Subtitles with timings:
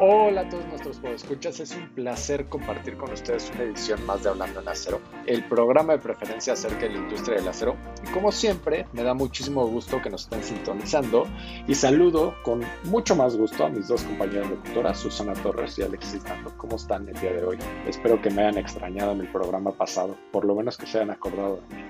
[0.00, 4.30] Hola a todos nuestros escuchas, es un placer compartir con ustedes una edición más de
[4.30, 7.76] Hablando en Acero, el programa de preferencia acerca de la industria del acero.
[8.02, 11.28] Y como siempre, me da muchísimo gusto que nos estén sintonizando
[11.68, 16.24] y saludo con mucho más gusto a mis dos compañeras locutoras, Susana Torres y Alexis
[16.24, 16.52] Nando.
[16.56, 17.58] ¿Cómo están el día de hoy?
[17.86, 21.10] Espero que me hayan extrañado en el programa pasado, por lo menos que se hayan
[21.12, 21.82] acordado de mí.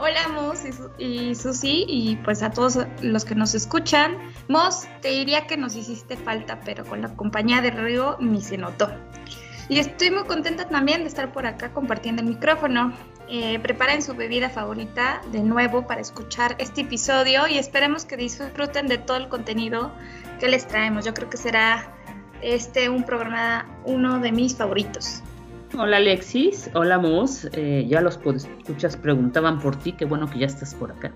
[0.00, 0.60] Hola Mos
[0.96, 4.16] y, Susi y pues a todos los que nos escuchan.
[4.46, 8.58] Mos, te diría que nos hiciste falta, pero con la compañía de Río ni se
[8.58, 8.92] notó.
[9.68, 12.92] Y estoy muy contenta también de estar por acá compartiendo el micrófono.
[13.28, 18.86] Eh, preparen su bebida favorita de nuevo para escuchar este episodio y esperemos que disfruten
[18.86, 19.92] de todo el contenido
[20.38, 21.04] que les traemos.
[21.04, 21.92] Yo creo que será
[22.40, 25.24] este un programa uno de mis favoritos.
[25.76, 30.46] Hola Alexis, hola Mos, eh, ya los escuchas preguntaban por ti, qué bueno que ya
[30.46, 31.12] estás por acá.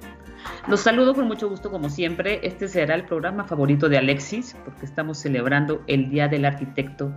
[0.68, 4.84] Los saludo con mucho gusto como siempre, este será el programa favorito de Alexis porque
[4.84, 7.12] estamos celebrando el Día del Arquitecto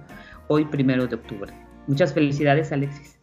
[0.47, 1.53] hoy primero de octubre.
[1.87, 3.19] Muchas felicidades Alexis.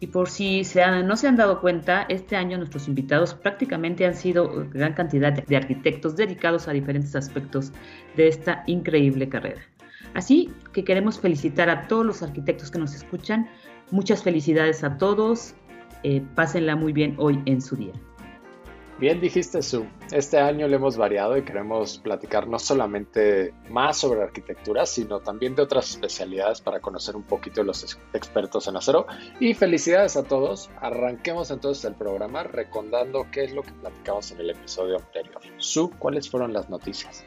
[0.00, 4.16] Y por si se no se han dado cuenta, este año nuestros invitados prácticamente han
[4.16, 7.72] sido gran cantidad de arquitectos dedicados a diferentes aspectos
[8.16, 9.62] de esta increíble carrera.
[10.14, 13.48] Así que queremos felicitar a todos los arquitectos que nos escuchan.
[13.90, 15.54] Muchas felicidades a todos.
[16.02, 17.92] Eh, pásenla muy bien hoy en su día.
[19.02, 19.84] Bien dijiste, Su.
[20.12, 25.56] Este año le hemos variado y queremos platicar no solamente más sobre arquitectura, sino también
[25.56, 29.08] de otras especialidades para conocer un poquito los expertos en acero.
[29.40, 30.70] Y felicidades a todos.
[30.80, 35.40] Arranquemos entonces el programa recordando qué es lo que platicamos en el episodio anterior.
[35.56, 37.24] Su, ¿cuáles fueron las noticias?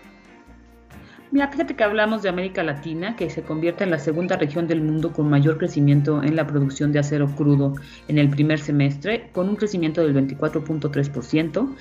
[1.36, 4.82] Mira, fíjate que hablamos de América Latina, que se convierte en la segunda región del
[4.82, 7.74] mundo con mayor crecimiento en la producción de acero crudo
[8.08, 11.76] en el primer semestre, con un crecimiento del 24.3%.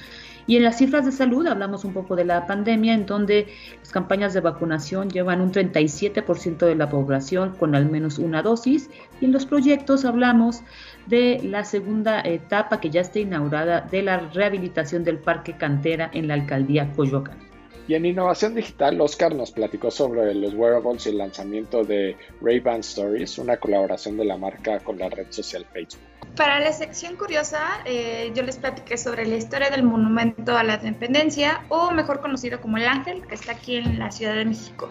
[0.49, 3.47] Y en las cifras de salud hablamos un poco de la pandemia, en donde
[3.79, 8.91] las campañas de vacunación llevan un 37% de la población con al menos una dosis.
[9.21, 10.63] Y en los proyectos hablamos
[11.07, 16.27] de la segunda etapa que ya está inaugurada de la rehabilitación del Parque Cantera en
[16.27, 17.54] la alcaldía Coyoacán.
[17.87, 22.81] Y en innovación digital, Oscar nos platicó sobre los wearables y el lanzamiento de Ray-Ban
[22.81, 26.01] Stories, una colaboración de la marca con la red social Facebook.
[26.35, 30.79] Para la sección curiosa, eh, yo les platiqué sobre la historia del monumento a la
[30.79, 34.89] dependencia, o mejor conocido como el Ángel, que está aquí en la Ciudad de México.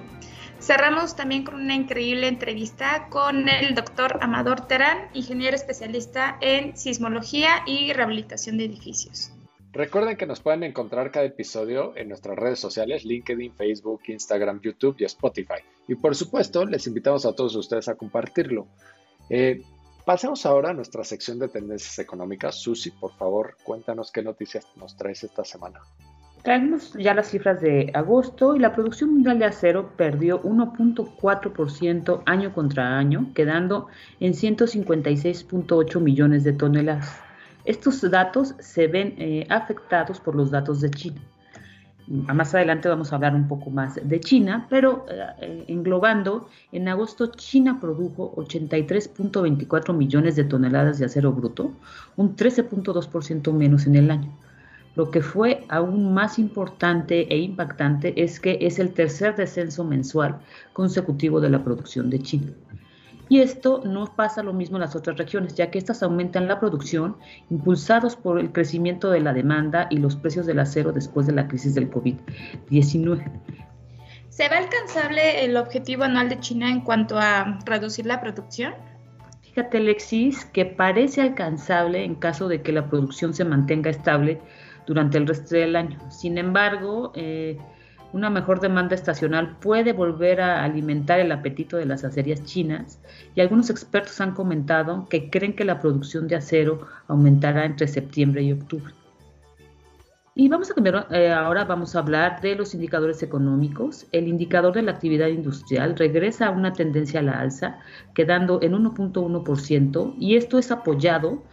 [0.61, 7.63] Cerramos también con una increíble entrevista con el doctor Amador Terán, ingeniero especialista en sismología
[7.65, 9.32] y rehabilitación de edificios.
[9.73, 14.97] Recuerden que nos pueden encontrar cada episodio en nuestras redes sociales, LinkedIn, Facebook, Instagram, YouTube
[14.99, 15.63] y Spotify.
[15.87, 18.67] Y por supuesto, les invitamos a todos ustedes a compartirlo.
[19.31, 19.63] Eh,
[20.05, 22.61] pasemos ahora a nuestra sección de tendencias económicas.
[22.61, 25.79] Susi, por favor, cuéntanos qué noticias nos traes esta semana.
[26.43, 32.53] Traemos ya las cifras de agosto y la producción mundial de acero perdió 1.4% año
[32.53, 33.87] contra año, quedando
[34.19, 37.32] en 156.8 millones de toneladas.
[37.65, 41.21] Estos datos se ven eh, afectados por los datos de China.
[42.07, 46.89] Más adelante vamos a hablar un poco más de China, pero eh, eh, englobando, en
[46.89, 51.71] agosto China produjo 83.24 millones de toneladas de acero bruto,
[52.17, 54.37] un 13.2% menos en el año.
[54.95, 60.39] Lo que fue aún más importante e impactante es que es el tercer descenso mensual
[60.73, 62.51] consecutivo de la producción de China.
[63.33, 66.59] Y esto no pasa lo mismo en las otras regiones, ya que estas aumentan la
[66.59, 67.17] producción,
[67.49, 71.47] impulsados por el crecimiento de la demanda y los precios del acero después de la
[71.47, 73.23] crisis del COVID-19.
[74.29, 78.75] ¿Se va alcanzable el objetivo anual de China en cuanto a reducir la producción?
[79.41, 84.39] Fíjate, Alexis, que parece alcanzable en caso de que la producción se mantenga estable
[84.85, 85.99] durante el resto del año.
[86.11, 87.57] Sin embargo, eh,
[88.13, 92.99] una mejor demanda estacional puede volver a alimentar el apetito de las acerías chinas
[93.35, 98.43] y algunos expertos han comentado que creen que la producción de acero aumentará entre septiembre
[98.43, 98.93] y octubre.
[100.35, 104.07] Y vamos a eh, ahora vamos a hablar de los indicadores económicos.
[104.11, 107.79] El indicador de la actividad industrial regresa a una tendencia a la alza,
[108.15, 111.43] quedando en 1.1%, y esto es apoyado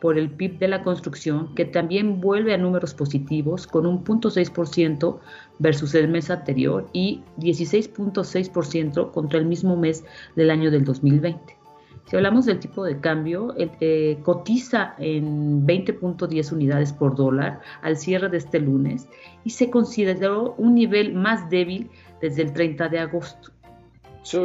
[0.00, 5.18] por el PIB de la construcción, que también vuelve a números positivos con un 0.6%
[5.58, 10.04] versus el mes anterior y 16.6% contra el mismo mes
[10.36, 11.60] del año del 2020.
[12.06, 18.28] Si hablamos del tipo de cambio, eh, cotiza en 20.10 unidades por dólar al cierre
[18.28, 19.08] de este lunes
[19.44, 21.88] y se consideró un nivel más débil
[22.20, 23.52] desde el 30 de agosto.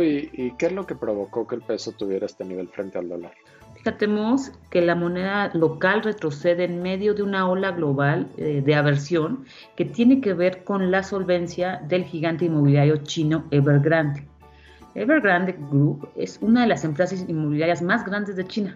[0.03, 3.33] ¿y qué es lo que provocó que el peso tuviera este nivel frente al dólar?
[3.85, 9.45] Constatemos que la moneda local retrocede en medio de una ola global eh, de aversión
[9.75, 14.27] que tiene que ver con la solvencia del gigante inmobiliario chino Evergrande.
[14.95, 18.75] Evergrande Group es una de las empresas inmobiliarias más grandes de China.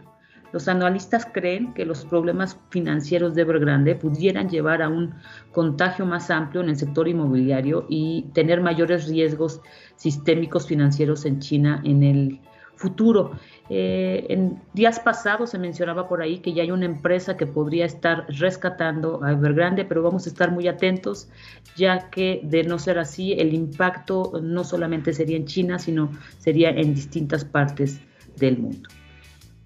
[0.52, 5.16] Los analistas creen que los problemas financieros de Evergrande pudieran llevar a un
[5.52, 9.60] contagio más amplio en el sector inmobiliario y tener mayores riesgos
[9.96, 12.40] sistémicos financieros en China en el
[12.80, 13.32] futuro.
[13.70, 17.86] Eh, en días pasados se mencionaba por ahí que ya hay una empresa que podría
[17.86, 21.28] estar rescatando a Evergrande, pero vamos a estar muy atentos,
[21.76, 26.70] ya que de no ser así, el impacto no solamente sería en China, sino sería
[26.70, 28.00] en distintas partes
[28.38, 28.88] del mundo.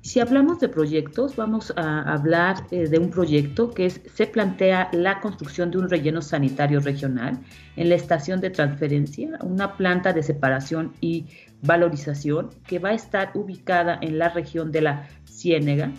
[0.03, 5.21] Si hablamos de proyectos, vamos a hablar eh, de un proyecto que se plantea la
[5.21, 7.39] construcción de un relleno sanitario regional
[7.77, 11.27] en la estación de transferencia, una planta de separación y
[11.63, 15.91] valorización que va a estar ubicada en la región de la Ciénega,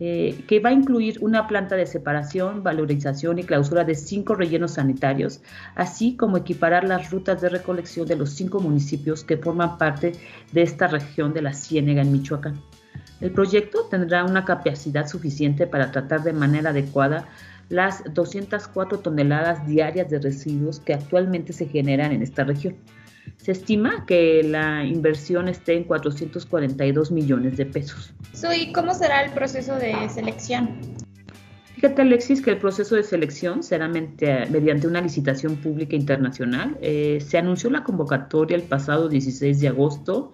[0.00, 4.72] eh, que va a incluir una planta de separación, valorización y clausura de cinco rellenos
[4.72, 5.40] sanitarios,
[5.76, 10.12] así como equiparar las rutas de recolección de los cinco municipios que forman parte
[10.50, 12.60] de esta región de la Ciénega en Michoacán.
[13.20, 17.28] El proyecto tendrá una capacidad suficiente para tratar de manera adecuada
[17.68, 22.74] las 204 toneladas diarias de residuos que actualmente se generan en esta región.
[23.36, 28.14] Se estima que la inversión esté en 442 millones de pesos.
[28.56, 30.78] ¿Y cómo será el proceso de selección?
[31.74, 36.78] Fíjate, Alexis, que el proceso de selección será mediante una licitación pública internacional.
[36.80, 40.32] Eh, se anunció la convocatoria el pasado 16 de agosto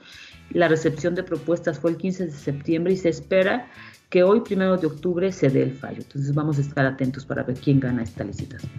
[0.51, 3.69] la recepción de propuestas fue el 15 de septiembre y se espera
[4.09, 5.99] que hoy, primero de octubre, se dé el fallo.
[5.99, 8.73] Entonces vamos a estar atentos para ver quién gana esta licitación.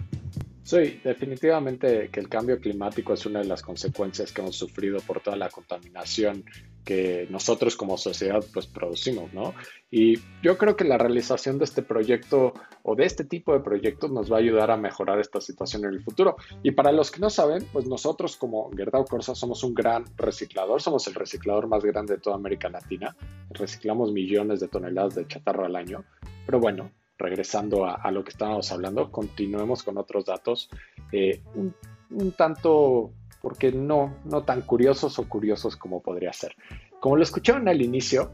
[0.70, 5.18] Sí, definitivamente que el cambio climático es una de las consecuencias que hemos sufrido por
[5.18, 6.44] toda la contaminación
[6.84, 9.52] que nosotros como sociedad pues producimos, ¿no?
[9.90, 14.12] Y yo creo que la realización de este proyecto o de este tipo de proyectos
[14.12, 16.36] nos va a ayudar a mejorar esta situación en el futuro.
[16.62, 20.80] Y para los que no saben, pues nosotros como Gerdau Corsa somos un gran reciclador,
[20.80, 23.16] somos el reciclador más grande de toda América Latina,
[23.50, 26.04] reciclamos millones de toneladas de chatarra al año,
[26.46, 30.68] pero bueno, regresando a, lo que estábamos hablando, continuemos con otros datos
[31.12, 36.56] eh, un, tanto, porque no, no tan curiosos o curiosos como podría ser.
[36.98, 38.32] Como lo escucharon al inicio,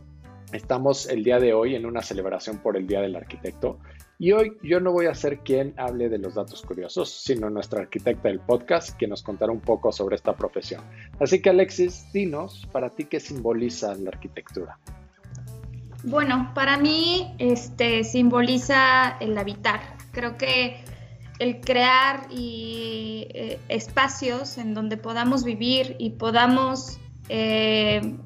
[0.53, 3.79] estamos el día de hoy en una celebración por el Día del Arquitecto
[4.19, 7.83] y hoy yo no voy a ser quien hable de los datos curiosos, sino nuestra
[7.83, 10.83] arquitecta del podcast, que nos contará un poco sobre esta profesión.
[11.21, 14.79] Así que Alexis, dinos, para ti, ¿qué simboliza la arquitectura?
[16.07, 19.81] Bueno, para mí este, simboliza el habitar.
[20.13, 20.85] Creo que
[21.41, 28.19] el crear eh, espacios en donde podamos vivir y podamos eh,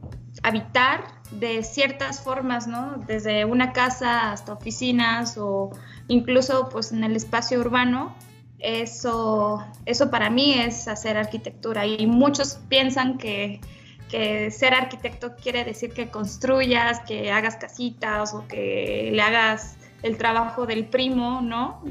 [0.43, 3.03] habitar de ciertas formas, ¿no?
[3.07, 5.71] Desde una casa hasta oficinas o
[6.07, 8.15] incluso pues en el espacio urbano,
[8.59, 13.63] eso, eso para mí es hacer arquitectura y muchos piensan que
[14.11, 20.17] que ser arquitecto quiere decir que construyas, que hagas casitas o que le hagas el
[20.17, 21.83] trabajo del primo, ¿no?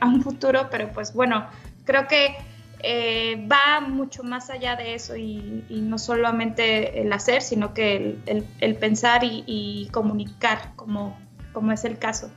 [0.00, 1.46] A un futuro, pero pues bueno,
[1.84, 2.36] creo que
[2.84, 8.74] eh, va mucho más allá de eso y, no solamente el hacer, sino que el,
[8.76, 11.16] pensar y, comunicar, como,
[11.52, 12.30] como es el caso.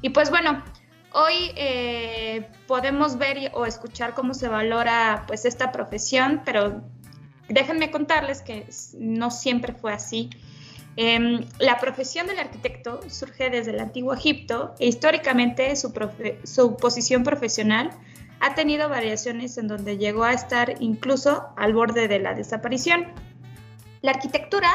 [0.00, 0.62] Y pues bueno,
[1.12, 6.82] hoy eh, podemos ver o escuchar cómo se valora pues esta profesión, pero
[7.48, 8.66] Déjenme contarles que
[8.98, 10.30] no siempre fue así.
[10.96, 15.92] Em, la profesión del arquitecto surge desde el antiguo Egipto e históricamente su,
[16.76, 17.90] posición profesional
[18.40, 23.06] ha tenido variaciones en donde llegó a estar incluso al borde de la desaparición.
[24.02, 24.68] La arquitectura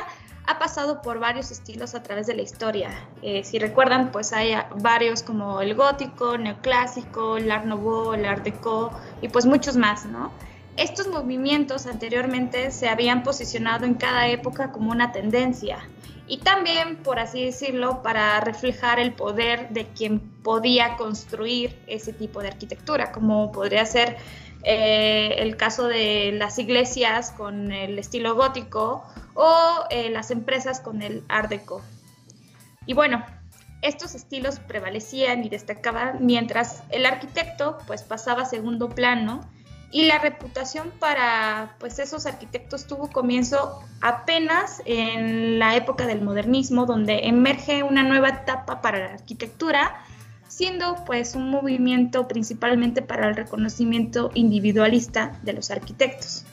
[0.46, 2.90] ha pasado por varios estilos a través de la historia.
[3.22, 8.44] Eh, si recuerdan, pues hay varios como el gótico, neoclásico, el art nouveau, el art
[8.44, 10.32] déco y pues muchos más, ¿no?
[10.80, 15.80] Estos movimientos anteriormente se habían posicionado en cada época como una tendencia
[16.26, 22.42] y también, por así decirlo, para reflejar el poder de quien podía construir ese tipo
[22.42, 24.16] de arquitectura, como podría ser
[24.64, 31.02] eh, el caso de las iglesias con el estilo gótico o eh, las empresas con
[31.02, 31.82] el art deco.
[32.86, 33.26] Y bueno,
[33.82, 39.42] estos estilos prevalecían y destacaban mientras el arquitecto pues pasaba a segundo plano
[39.92, 46.86] y la reputación para pues esos arquitectos tuvo comienzo apenas en la época del modernismo
[46.86, 50.06] donde emerge una nueva etapa para la arquitectura
[50.48, 56.44] siendo pues un movimiento principalmente para el reconocimiento individualista de los arquitectos.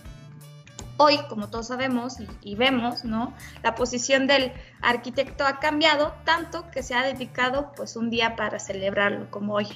[0.99, 3.35] Hoy, como todos sabemos y, vemos, ¿no?
[3.63, 8.59] La posición del arquitecto ha cambiado tanto que se ha dedicado pues un día para
[8.59, 9.67] celebrarlo como hoy.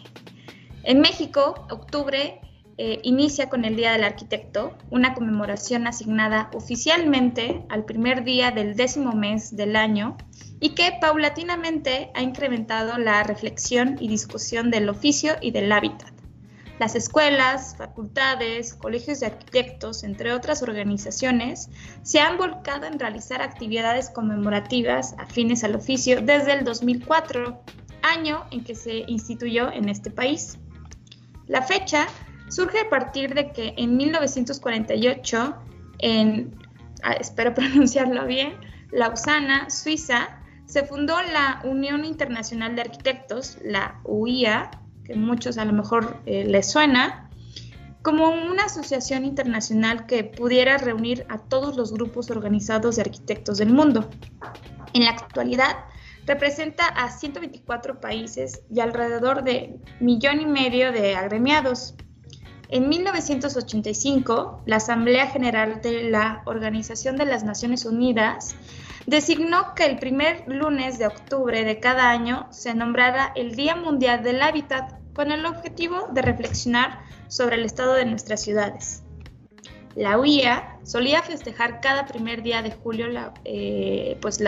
[0.83, 2.41] En México, octubre
[2.83, 8.75] eh, inicia con el Día del Arquitecto, una conmemoración asignada oficialmente al primer día del
[8.75, 10.17] décimo mes del año
[10.61, 16.11] y que paulatinamente ha incrementado la reflexión y discusión del oficio y del hábitat.
[16.79, 21.69] Las escuelas, facultades, colegios de arquitectos, entre otras organizaciones,
[22.03, 27.63] se han volcado en realizar actividades conmemorativas afines al oficio desde el 2004,
[28.01, 30.57] año en que se instituyó en este país.
[31.47, 32.07] La fecha
[32.51, 35.57] surge a partir de que en 1948,
[36.01, 36.55] en,
[37.03, 38.55] ah, espero pronunciarlo bien,
[38.93, 44.71] Lausana, Suiza, se fundó la Unión Internacional de Arquitectos, la UIA,
[45.05, 47.29] que muchos a lo mejor eh, les suena,
[48.03, 53.73] como una asociación internacional que pudiera reunir a todos los grupos organizados de arquitectos del
[53.73, 54.09] mundo.
[54.95, 55.77] En la actualidad,
[56.27, 61.95] representa a 124 países y alrededor de millón y medio de agremiados.
[62.73, 68.55] En 1985, la Asamblea General de la Organización de las Naciones Unidas
[69.07, 74.23] designó que el primer lunes de octubre de cada año se nombrara el Día Mundial
[74.23, 79.03] del Hábitat con el objetivo de reflexionar sobre el estado de nuestras ciudades.
[79.97, 84.39] La UIA solía festejar cada primer día de julio la, eh, pues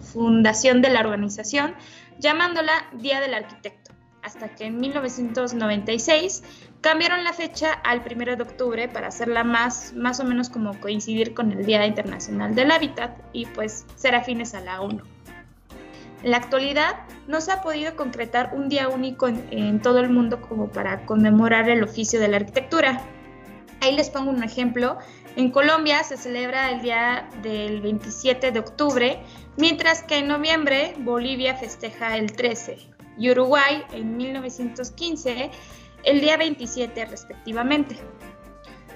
[0.00, 1.76] fundación de la organización,
[2.18, 6.42] llamándola Día del Arquitecto, hasta que en 1996
[6.80, 11.34] cambiaron la fecha al 1 de octubre para hacerla más, más o menos como coincidir
[11.34, 15.02] con el Día Internacional del Hábitat y pues ser afines a la ONU.
[16.22, 16.96] En la actualidad
[17.28, 21.68] no se ha podido concretar un día único en, todo el mundo como para conmemorar
[21.70, 23.02] el oficio de la arquitectura.
[23.80, 24.98] Ahí les pongo un ejemplo.
[25.36, 29.20] En Colombia se celebra el día del 27 de octubre,
[29.56, 32.78] mientras que en noviembre Bolivia festeja el 13
[33.16, 35.50] y Uruguay en 1915
[36.04, 37.96] el día 27 respectivamente.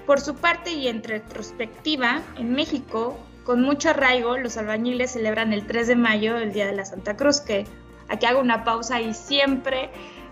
[0.06, 5.66] Por su parte y en retrospectiva, en México con mucho arraigo, los albañiles celebran el
[5.66, 7.66] 3 de mayo, el Día de la Santa Cruz, que
[8.08, 9.90] aquí hago una pausa y siempre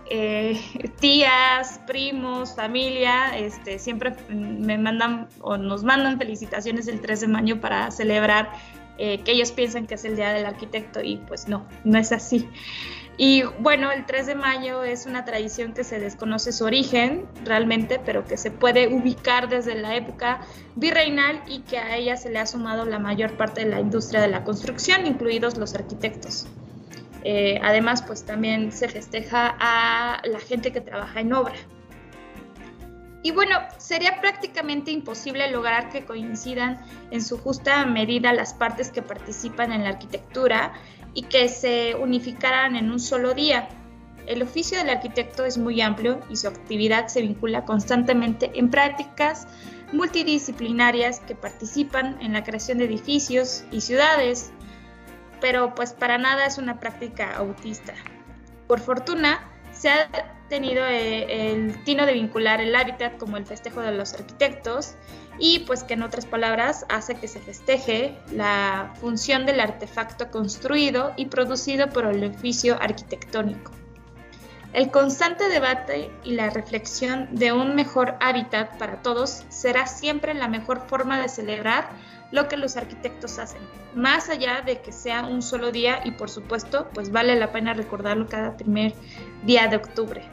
[0.09, 0.59] eh,
[0.99, 7.61] tías, primos, familia, este, siempre me mandan o nos mandan felicitaciones el 3 de mayo
[7.61, 8.51] para celebrar
[8.97, 12.11] eh, que ellos piensan que es el Día del Arquitecto y pues no, no es
[12.11, 12.47] así.
[13.17, 17.99] Y bueno, el 3 de mayo es una tradición que se desconoce su origen realmente,
[18.03, 20.41] pero que se puede ubicar desde la época
[20.75, 24.19] virreinal y que a ella se le ha sumado la mayor parte de la industria
[24.21, 26.47] de la construcción, incluidos los arquitectos.
[27.23, 31.55] Eh, además, pues también se festeja a la gente que trabaja en obra.
[33.21, 39.01] Y bueno, sería prácticamente imposible lograr que coincidan en su justa medida las partes que
[39.01, 40.73] participan en la arquitectura
[41.13, 43.69] y que se unificaran en un solo día.
[44.25, 49.47] El oficio del arquitecto es muy amplio y su actividad se vincula constantemente en prácticas
[49.91, 54.51] multidisciplinarias que participan en la creación de edificios y ciudades,
[55.39, 57.93] pero pues para nada es una práctica autista.
[58.67, 60.09] Por fortuna, se ha
[60.49, 64.95] tenido eh, el tino de vincular el hábitat como el festejo de los arquitectos
[65.39, 71.13] y pues que en otras palabras hace que se festeje la función del artefacto construido
[71.17, 73.71] y producido por el oficio arquitectónico.
[74.73, 80.47] El constante debate y la reflexión de un mejor hábitat para todos será siempre la
[80.47, 81.91] mejor forma de celebrar
[82.31, 83.61] lo que los arquitectos hacen,
[83.93, 87.75] más allá de que sea un solo día y por supuesto pues vale la pena
[87.75, 88.95] recordarlo cada primer
[89.43, 90.23] día de octubre.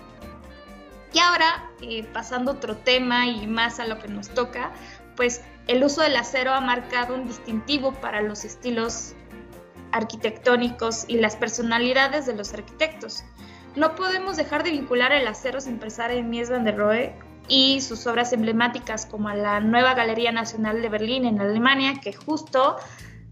[1.13, 4.73] Y ahora, eh, pasando otro tema y más a lo que nos toca,
[5.17, 9.15] pues el uso del acero ha marcado un distintivo para los estilos
[9.93, 13.25] arquitectónicos y las personalidades de los arquitectos.
[13.77, 17.15] No podemos dejar de vincular el acero sin pensar en Mies van der Rohe
[17.49, 22.77] y sus obras emblemáticas como la nueva Galería Nacional de Berlín en Alemania, que justo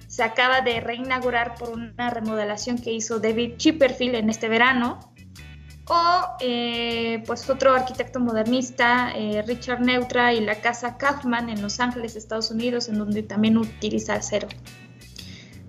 [0.08, 4.98] se acaba de reinaugurar por una remodelación que hizo David Chipperfield en este verano,
[5.88, 11.80] o eh, pues otro arquitecto modernista, eh, Richard Neutra, y la casa Kaufman en Los
[11.80, 14.48] Ángeles, Estados Unidos, en donde también utiliza acero.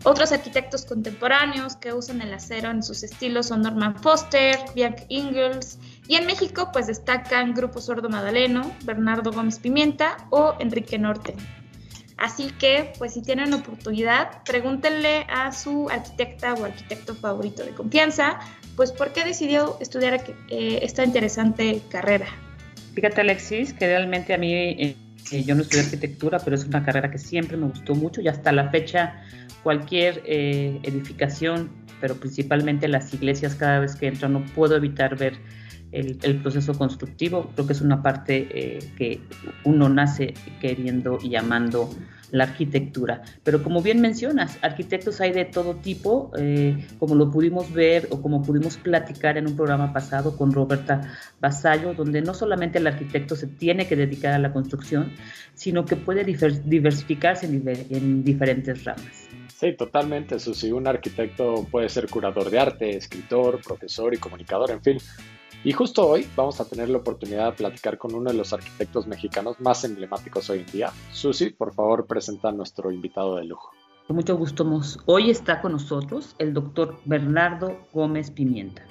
[0.03, 5.77] Otros arquitectos contemporáneos que usan el acero en sus estilos son Norman Foster, Bianca Ingalls,
[6.07, 11.35] y en México pues destacan Grupo Sordo Madaleno, Bernardo Gómez Pimienta o Enrique Norte.
[12.19, 18.39] Así que, pues si tienen oportunidad, pregúntenle a su arquitecta o arquitecto favorito de confianza,
[18.75, 22.27] pues por qué decidió estudiar eh, esta interesante carrera.
[22.93, 24.95] Fíjate Alexis, que realmente a mí, eh,
[25.31, 28.27] eh, yo no estudié arquitectura, pero es una carrera que siempre me gustó mucho y
[28.27, 29.21] hasta la fecha
[29.63, 35.37] cualquier edificación, pero principalmente las iglesias cada vez que entro no puedo evitar ver
[35.91, 37.51] el, proceso constructivo.
[37.53, 39.21] Creo que es una parte eh, que
[39.63, 41.89] uno nace queriendo y amando
[42.31, 43.21] la arquitectura.
[43.43, 48.21] Pero como bien mencionas, arquitectos hay de todo tipo, eh, como lo pudimos ver o
[48.21, 51.01] como pudimos platicar en un programa pasado con Roberta
[51.39, 55.11] Basallo, donde no solamente el arquitecto se tiene que dedicar a la construcción,
[55.53, 59.27] sino que puede diversificarse en, diferentes ramas.
[59.47, 60.71] Sí, totalmente, Susi.
[60.71, 64.97] Un arquitecto puede ser curador de arte, escritor, profesor y comunicador, en fin.
[65.61, 69.07] Y justo hoy vamos a tener la oportunidad de platicar con uno de los arquitectos
[69.07, 70.91] mexicanos más emblemáticos hoy en día.
[71.11, 73.71] Susi, por favor, presenta a nuestro invitado de lujo.
[74.07, 74.65] Con mucho gusto.
[75.05, 78.83] Hoy está con nosotros el doctor Bernardo Gómez Pimienta.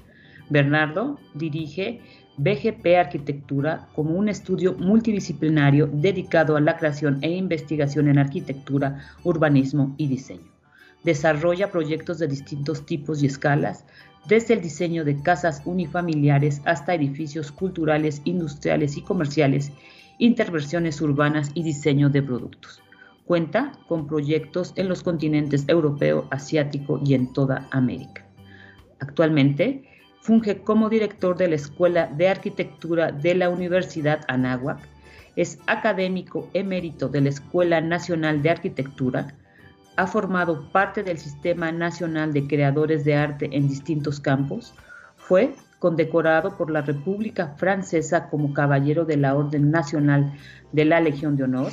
[0.51, 2.03] Bernardo dirige
[2.37, 9.95] BGP Arquitectura como un estudio multidisciplinario dedicado a la creación e investigación en arquitectura, urbanismo
[9.97, 10.53] y diseño.
[11.03, 13.87] Desarrolla proyectos de distintos tipos y escalas,
[14.29, 19.73] desde el diseño de casas unifamiliares hasta edificios culturales, industriales y comerciales,
[20.19, 22.83] intervenciones urbanas y diseño de productos.
[23.25, 28.27] Cuenta con proyectos en los continentes europeo, asiático y en toda América.
[29.01, 29.85] Actualmente
[30.21, 34.79] funge como director de la Escuela de Arquitectura de la Universidad Anáhuac,
[35.37, 39.35] es académico emérito de la Escuela Nacional de Arquitectura,
[39.99, 44.73] ha formado parte del Sistema Nacional de Creadores de Arte en distintos campos,
[45.17, 50.33] fue condecorado por la República Francesa como Caballero de la Orden Nacional
[50.71, 51.73] de la Legión de Honor,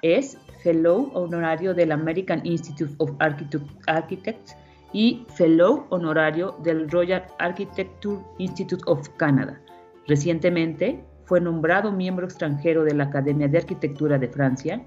[0.00, 4.56] es Fellow honorario del American Institute of Architects
[4.94, 9.60] y Fellow honorario del Royal Architecture Institute of Canada.
[10.06, 14.82] Recientemente fue nombrado miembro extranjero de la Academia de Arquitectura de Francia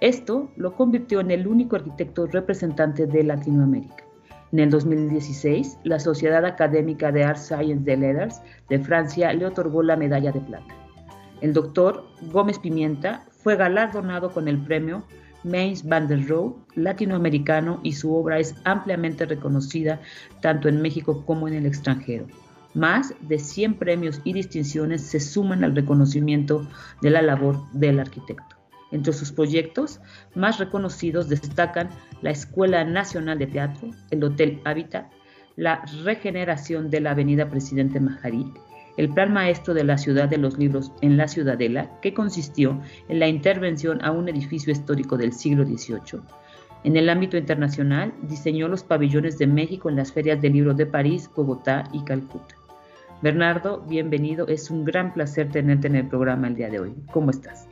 [0.00, 4.04] esto lo convirtió en el único arquitecto representante de Latinoamérica.
[4.52, 9.82] En el 2016, la Sociedad Académica de Arts Science de Letters de Francia le otorgó
[9.82, 10.74] la medalla de plata.
[11.40, 15.04] El doctor Gómez Pimienta fue galardonado con el premio
[15.42, 20.00] Mainz van der Rohe latinoamericano y su obra es ampliamente reconocida
[20.42, 22.26] tanto en México como en el extranjero.
[22.74, 26.68] Más de 100 premios y distinciones se suman al reconocimiento
[27.00, 28.59] de la labor del arquitecto.
[28.92, 30.00] Entre sus proyectos
[30.34, 31.88] más reconocidos destacan
[32.22, 35.10] la Escuela Nacional de Teatro, el Hotel Hábitat,
[35.56, 38.52] la regeneración de la Avenida Presidente Majarí,
[38.96, 43.20] el Plan Maestro de la Ciudad de los Libros en la Ciudadela, que consistió en
[43.20, 46.20] la intervención a un edificio histórico del siglo XVIII.
[46.82, 50.86] En el ámbito internacional, diseñó los pabellones de México en las ferias del libro de
[50.86, 52.56] París, Bogotá y Calcuta.
[53.22, 54.48] Bernardo, bienvenido.
[54.48, 56.94] Es un gran placer tenerte en el programa el día de hoy.
[57.12, 57.69] ¿Cómo estás?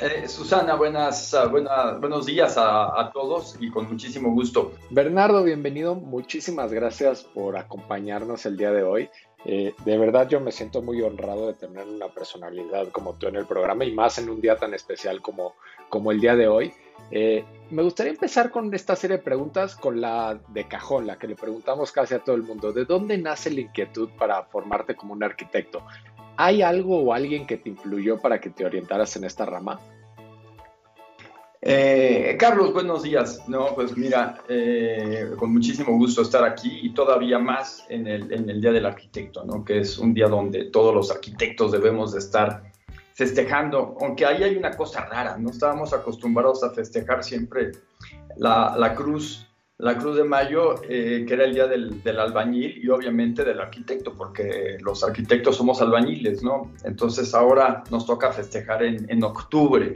[0.00, 4.72] Eh, Susana, buenas, ah, buenos días a, todos y con muchísimo gusto.
[4.90, 5.96] Bernardo, bienvenido.
[5.96, 9.10] Muchísimas gracias por acompañarnos el día de hoy.
[9.44, 13.36] Eh, de verdad yo me siento muy honrado de tener una personalidad como tú en
[13.36, 15.54] el programa y más en un día tan especial como,
[15.88, 16.72] como el día de hoy.
[17.10, 21.26] Eh, me gustaría empezar con esta serie de preguntas con la de cajón, la que
[21.26, 22.72] le preguntamos casi a todo el mundo.
[22.72, 25.82] ¿De dónde nace la inquietud para formarte como un arquitecto?
[26.40, 29.80] ¿Hay algo o alguien que te influyó para que te orientaras en esta rama?
[31.60, 33.42] Eh, Carlos, buenos días.
[33.48, 38.70] No, pues mira, eh, con muchísimo gusto estar aquí y todavía más en el, Día
[38.70, 39.64] del Arquitecto, ¿no?
[39.64, 42.70] que es un día donde todos los arquitectos debemos de estar
[43.14, 47.72] festejando, aunque ahí hay una cosa rara, no estábamos acostumbrados a festejar siempre
[48.36, 49.47] la cruz
[49.78, 54.12] la Cruz de Mayo, eh, que era el día del, albañil y obviamente del arquitecto,
[54.14, 56.72] porque los arquitectos somos albañiles, ¿no?
[56.82, 59.94] Entonces ahora nos toca festejar en, octubre,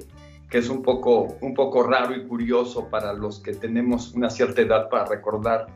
[0.49, 4.63] que es un poco, un poco raro y curioso para los que tenemos una cierta
[4.63, 5.67] edad para recordar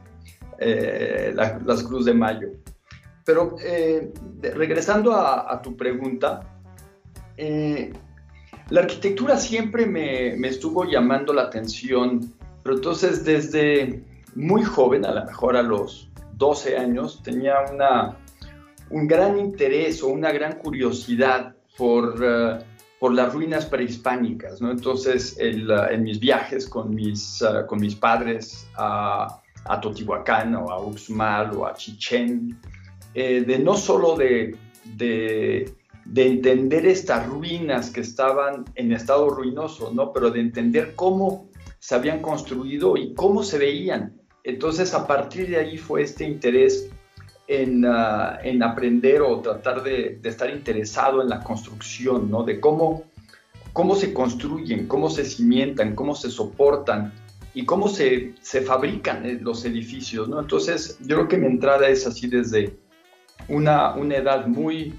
[0.60, 2.50] eh, las Cruz de Mayo.
[3.24, 4.12] Pero eh,
[4.54, 6.60] regresando a, tu pregunta,
[7.36, 12.35] la arquitectura siempre me estuvo llamando la atención
[12.66, 14.02] pero entonces desde
[14.34, 18.16] muy joven, a lo mejor a los 12 años, tenía una,
[18.90, 22.58] un gran interés o una gran curiosidad por, eh,
[22.98, 24.60] por las ruinas prehispánicas.
[24.60, 24.72] ¿no?
[24.72, 30.68] Entonces, uh, en mis viajes con mis, uh, con mis padres a, a, Totihuacán o
[30.68, 32.58] a Uxmal o a Chichén,
[33.14, 34.56] eh, de no solo de,
[34.96, 35.72] de,
[36.04, 40.12] de, entender estas ruinas que estaban en estado ruinoso, ¿no?
[40.12, 41.45] pero de entender cómo
[41.78, 44.20] se habían construido y cómo se veían.
[44.44, 46.90] Entonces, a partir de ahí fue este interés
[47.48, 52.42] en, ah, en aprender o tratar de, estar interesado en la construcción, ¿no?
[52.42, 53.04] De cómo,
[53.72, 57.12] cómo se construyen, cómo se cimientan, cómo se soportan
[57.54, 60.40] y cómo se, se fabrican eh, los edificios, ¿no?
[60.40, 62.76] Entonces, yo creo que mi entrada es así desde,
[63.48, 64.94] una, una edad muy,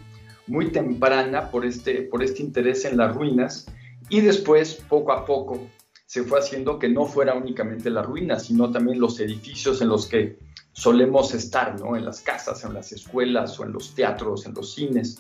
[0.48, 3.68] muy temprana por este, por este interés en las ruinas
[4.10, 5.60] y después, poco a poco,
[6.08, 10.08] se fue haciendo que no fuera únicamente las ruinas, sino también los edificios en los
[10.08, 10.40] que
[10.72, 11.98] solemos estar, ¿no?
[11.98, 15.20] En las casas, en las escuelas o en los teatros, en los cines.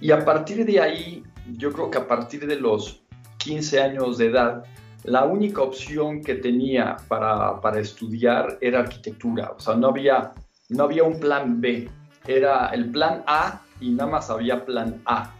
[0.00, 1.22] Y a partir de ahí,
[1.56, 3.02] yo creo que a partir de los
[3.38, 4.64] 15 años de edad,
[5.04, 9.52] la única opción que tenía para, para estudiar era arquitectura.
[9.56, 10.32] O sea, no había,
[10.70, 11.88] no había un plan B.
[12.26, 15.32] Era el plan A y nada más había plan A.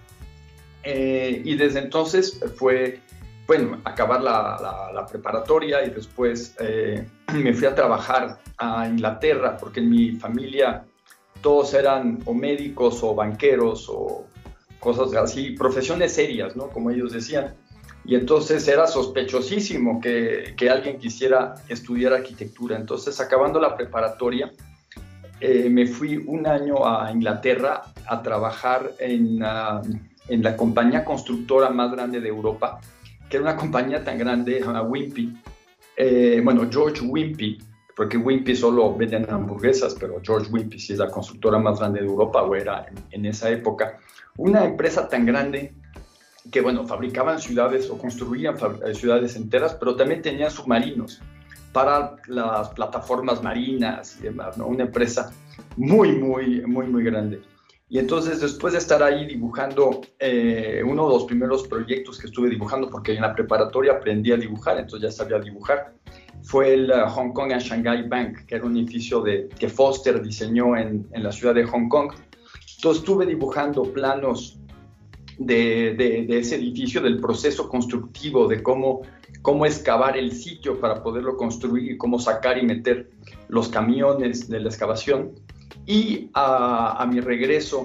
[0.84, 3.00] Eh, y desde entonces fue,
[3.46, 9.80] bueno, acabar la, la, preparatoria y después eh, me fui a trabajar a Inglaterra porque
[9.80, 10.84] en mi familia
[11.40, 14.26] todos eran o médicos o banqueros o
[14.80, 16.68] cosas así, profesiones serias, ¿no?
[16.68, 17.54] Como ellos decían.
[18.04, 22.76] Y entonces era sospechosísimo que, que alguien quisiera estudiar arquitectura.
[22.76, 24.52] Entonces, acabando la preparatoria,
[25.40, 29.82] eh, me fui un año a Inglaterra a trabajar en, ah,
[30.28, 32.80] en, la compañía constructora más grande de Europa,
[33.28, 35.36] que era una compañía tan grande, Wimpy.
[35.96, 37.58] Eh, bueno, George Wimpy,
[37.96, 42.06] porque Wimpy solo venden hamburguesas, pero George Wimpy sí es la constructora más grande de
[42.06, 43.98] Europa, o era en, esa época.
[44.36, 45.74] Una empresa tan grande
[46.52, 51.20] que, bueno, fabricaban ciudades o construían eh, ciudades enteras, pero también tenían submarinos
[51.72, 54.56] para las plataformas marinas y demás.
[54.58, 55.32] Una empresa
[55.76, 57.42] muy, muy, muy, muy grande.
[57.88, 62.50] Y entonces, después de estar ahí dibujando, eh, uno de los primeros proyectos que estuve
[62.50, 65.94] dibujando, porque en la preparatoria aprendí a dibujar, entonces ya sabía dibujar,
[66.42, 70.20] fue el uh, Hong Kong and Shanghai Bank, que era un edificio de, que Foster
[70.20, 72.12] diseñó en, en la ciudad de Hong Kong.
[72.76, 74.58] Entonces, estuve dibujando planos
[75.38, 79.02] de, ese edificio, del proceso constructivo, de cómo,
[79.42, 83.10] cómo excavar el sitio para poderlo construir, cómo sacar y meter
[83.48, 85.32] los camiones de la excavación.
[85.86, 87.84] Y a, mi regreso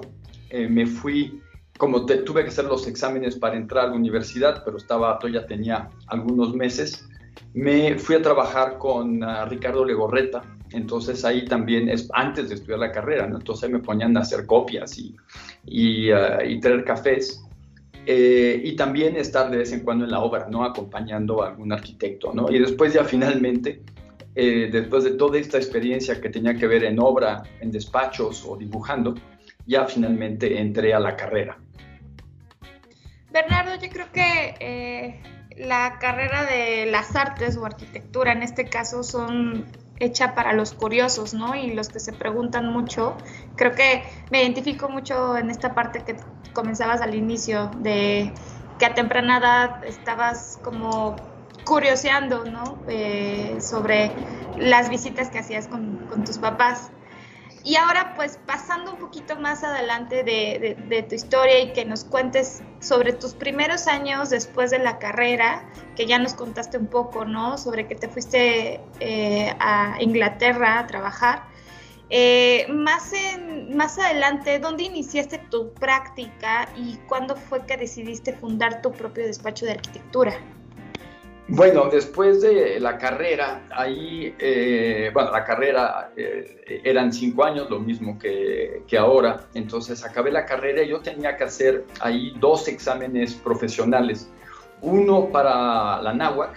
[0.50, 1.40] eh, me fui,
[1.78, 5.88] como tuve que hacer los exámenes para entrar a la universidad, pero estaba, todavía tenía
[6.08, 7.08] algunos meses,
[7.54, 12.80] me fui a trabajar con ah, Ricardo Legorreta, entonces ahí también es antes de estudiar
[12.80, 13.36] la carrera, ¿no?
[13.36, 15.14] Entonces ahí me ponían a hacer copias y,
[15.66, 17.44] y, ah, y traer cafés.
[18.04, 20.64] Eh, y también estar de vez en cuando en la obra, ¿no?
[20.64, 22.50] Acompañando a algún arquitecto, ¿no?
[22.50, 23.80] Y después ya finalmente,
[24.34, 28.56] eh, después de toda esta experiencia que tenía que ver en obra, en despachos o
[28.56, 29.14] dibujando,
[29.66, 31.58] ya finalmente entré a la carrera.
[33.30, 35.22] Bernardo, yo creo que eh,
[35.56, 39.66] la carrera de las artes o arquitectura en este caso son
[39.98, 41.54] hecha para los curiosos, ¿no?
[41.54, 43.16] Y los que se preguntan mucho.
[43.56, 46.16] Creo que me identifico mucho en esta parte que
[46.52, 48.32] comenzabas al inicio, de
[48.78, 51.16] que a temprana edad estabas como
[51.72, 52.84] curioseando, ¿no?
[52.86, 54.10] Eh, sobre
[54.58, 56.90] las visitas que hacías con, tus papás.
[57.64, 62.62] Y ahora, pues pasando un poquito más adelante de, tu historia y que nos cuentes
[62.80, 65.64] sobre tus primeros años después de la carrera,
[65.96, 67.56] que ya nos contaste un poco, ¿no?
[67.56, 71.44] Sobre que te fuiste eh, a Inglaterra a trabajar.
[72.10, 73.12] Eh, más,
[73.70, 79.64] más adelante, ¿dónde iniciaste tu práctica y cuándo fue que decidiste fundar tu propio despacho
[79.64, 80.34] de arquitectura?
[81.54, 87.78] Bueno, después de la carrera, ahí, eh, bueno, la carrera eh, eran cinco años, lo
[87.78, 92.68] mismo que, que, ahora, entonces acabé la carrera y yo tenía que hacer ahí dos
[92.68, 94.30] exámenes profesionales,
[94.80, 96.56] uno para la NAWAC,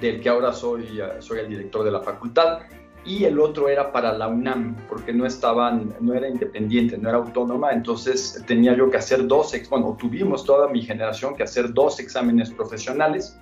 [0.00, 2.60] del que ahora soy, soy el director de la facultad,
[3.04, 7.18] y el otro era para la UNAM, porque no estaban, no era independiente, no era
[7.18, 11.98] autónoma, entonces tenía yo que hacer dos, bueno, tuvimos toda mi generación que hacer dos
[11.98, 13.36] exámenes profesionales,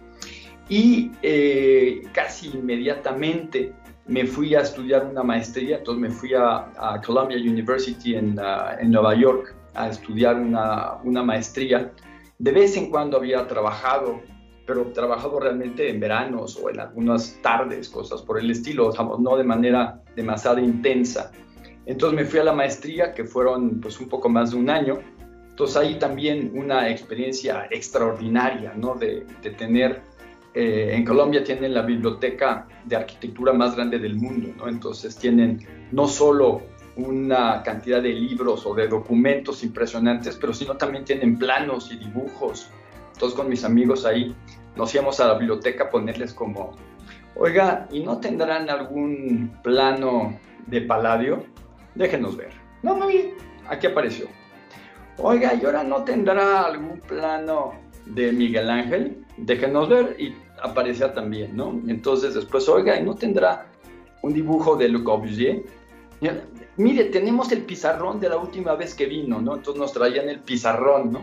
[0.68, 3.72] y eh, casi inmediatamente
[4.06, 8.90] me fui a estudiar una maestría, entonces me fui a, Columbia University en, uh, en,
[8.90, 11.92] Nueva York a estudiar una, una, maestría.
[12.38, 14.20] De vez en cuando había trabajado,
[14.64, 19.44] pero trabajado realmente en veranos o en algunas tardes, cosas por el estilo, no de
[19.44, 21.32] manera demasiado intensa.
[21.84, 24.98] Entonces me fui a la maestría, que fueron pues un poco más de un año.
[25.50, 28.94] Entonces ahí también una experiencia extraordinaria, ¿no?
[28.94, 30.02] De, de tener
[30.58, 34.68] eh, en Colombia tienen la biblioteca de arquitectura más grande del mundo, ¿no?
[34.68, 35.60] Entonces tienen
[35.92, 36.62] no solo
[36.96, 42.70] una cantidad de libros o de documentos impresionantes, pero sino también tienen planos y dibujos.
[43.12, 44.34] Entonces con mis amigos ahí
[44.76, 46.72] nos íbamos a la biblioteca a ponerles como,
[47.34, 51.44] oiga, ¿y no tendrán algún plano de Palladio?
[51.96, 52.52] Déjenos ver.
[52.82, 53.08] No, no
[53.68, 54.26] aquí apareció.
[55.18, 57.74] Oiga, ¿y ahora no tendrá algún plano
[58.06, 59.22] de Miguel Ángel?
[59.36, 60.16] Déjenos ver.
[60.18, 61.80] Y aparecía también, ¿no?
[61.86, 63.66] Entonces después, oiga, ¿y no tendrá
[64.22, 65.62] un dibujo de Le Corbusier?
[66.76, 69.56] Mire, tenemos el pizarrón de la última vez que vino, ¿no?
[69.56, 71.22] Entonces nos traían el pizarrón, ¿no?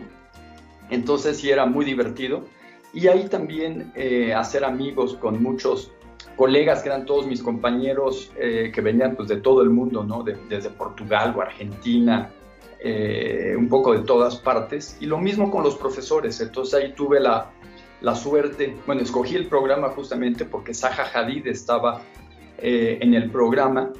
[0.90, 2.44] Entonces sí era muy divertido.
[2.92, 5.90] Y ahí también eh, hacer amigos con muchos
[6.36, 10.22] colegas que eran todos mis compañeros eh, que venían pues, de todo el mundo, ¿no?
[10.22, 12.30] desde Portugal o Argentina,
[12.80, 14.96] eh, un poco de todas partes.
[15.00, 16.40] Y lo mismo con los profesores.
[16.40, 17.50] Entonces ahí tuve la,
[18.04, 22.02] la suerte, bueno, escogí el programa justamente porque Zaha Hadid estaba
[22.58, 23.92] en el programa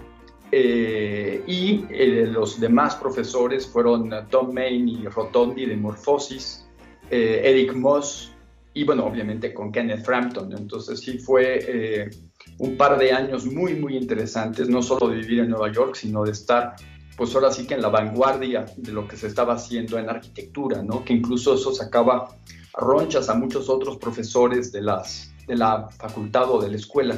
[0.53, 1.85] y
[2.27, 6.67] los demás profesores fueron Tom Main y Rotondi de Morphosis,
[7.11, 8.35] Eric Moss,
[8.75, 10.53] y bueno, obviamente con Kenneth Frampton.
[10.53, 12.11] Entonces sí fue eh,
[12.59, 16.25] un par de años muy, muy interesantes, no solo de vivir en Nueva York, sino
[16.25, 16.75] de estar,
[17.17, 20.83] pues ahora sí que en la vanguardia de lo que se estaba haciendo en arquitectura,
[20.83, 21.05] ¿no?
[21.05, 22.37] Que incluso eso sacaba
[22.77, 27.17] ronchas a muchos otros profesores de, las, de la facultad o de la escuela,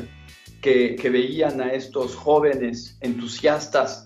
[0.61, 4.05] que, veían a estos jóvenes entusiastas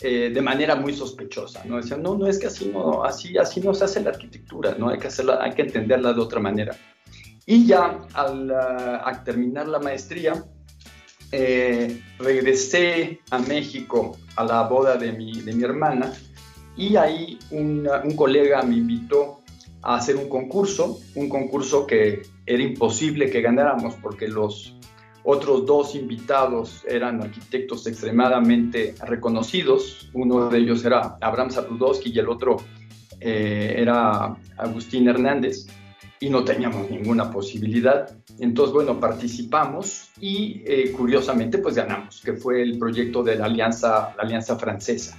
[0.00, 1.78] eh, de manera muy sospechosa, ¿no?
[1.78, 4.88] Decían, no, no es que así no, así, así no se hace la arquitectura, ¿no?
[4.88, 6.76] Hay que, hacerla, hay que entenderla de otra manera.
[7.44, 10.44] Y ya al, terminar la maestría,
[11.32, 16.12] eh, regresé a México a la boda de mi, de mi hermana
[16.76, 19.40] y ahí un colega me invitó
[19.94, 24.76] hacer un concurso, un concurso que era imposible que ganáramos porque los
[25.22, 30.08] otros dos invitados eran arquitectos extremadamente reconocidos.
[30.12, 32.56] Uno de ellos era Abraham Sabludowski y el otro
[33.20, 35.66] eh, era Agustín Hernández.
[36.18, 38.08] Y no teníamos ninguna posibilidad.
[38.38, 44.14] Entonces, bueno, participamos y eh, curiosamente pues ganamos, que fue el proyecto de la Alianza,
[44.16, 45.18] la Alianza Francesa.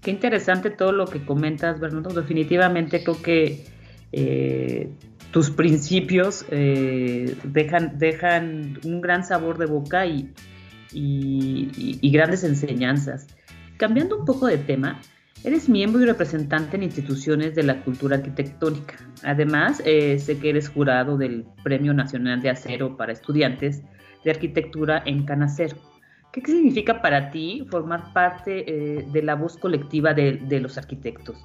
[0.00, 2.10] Qué interesante todo lo que comentas, Bernardo.
[2.20, 3.75] Definitivamente creo que
[4.18, 4.88] eh,
[5.30, 10.32] tus principios eh, dejan, un gran sabor de boca y,
[12.02, 13.26] grandes enseñanzas.
[13.76, 14.98] Cambiando un poco de tema,
[15.44, 18.96] eres miembro y representante en instituciones de la cultura arquitectónica.
[19.22, 23.82] Además, eh, sé que eres jurado del Premio Nacional de Acero para Estudiantes
[24.24, 25.76] de Arquitectura en Canacero.
[26.32, 31.36] ¿Qué significa para ti formar parte eh, de la voz colectiva de los arquitectos?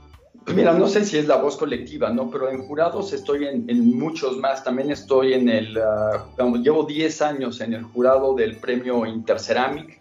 [0.47, 2.29] Mira, no sé si es la voz colectiva, ¿no?
[2.31, 4.63] Pero en jurados estoy en, muchos más.
[4.63, 9.99] También estoy en el, uh, llevo 10 años en el jurado del premio Interceramic.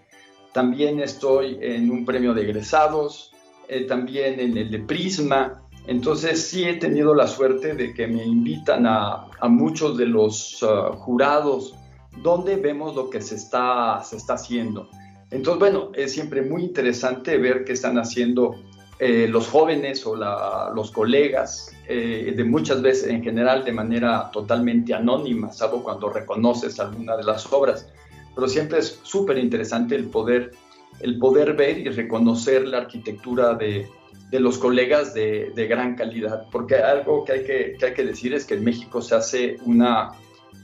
[0.52, 3.32] También estoy en un premio de egresados,
[3.68, 5.62] eh, también en el de Prisma.
[5.86, 10.94] Entonces sí he tenido la suerte de que me invitan a, muchos de los uh,
[10.94, 11.74] jurados
[12.22, 14.88] donde vemos lo que se está, se está haciendo.
[15.30, 18.56] Entonces, bueno, es siempre muy interesante ver qué están haciendo
[19.00, 24.92] eh, los jóvenes o los colegas, eh, de muchas veces en general de manera totalmente
[24.92, 27.88] anónima, salvo cuando reconoces alguna de las obras.
[28.34, 30.52] Pero siempre es súper interesante el poder,
[31.00, 33.88] el poder ver y reconocer la arquitectura de,
[34.30, 38.04] de los colegas de, de, gran calidad, porque algo que hay que, que, hay que
[38.04, 40.12] decir es que en México se hace una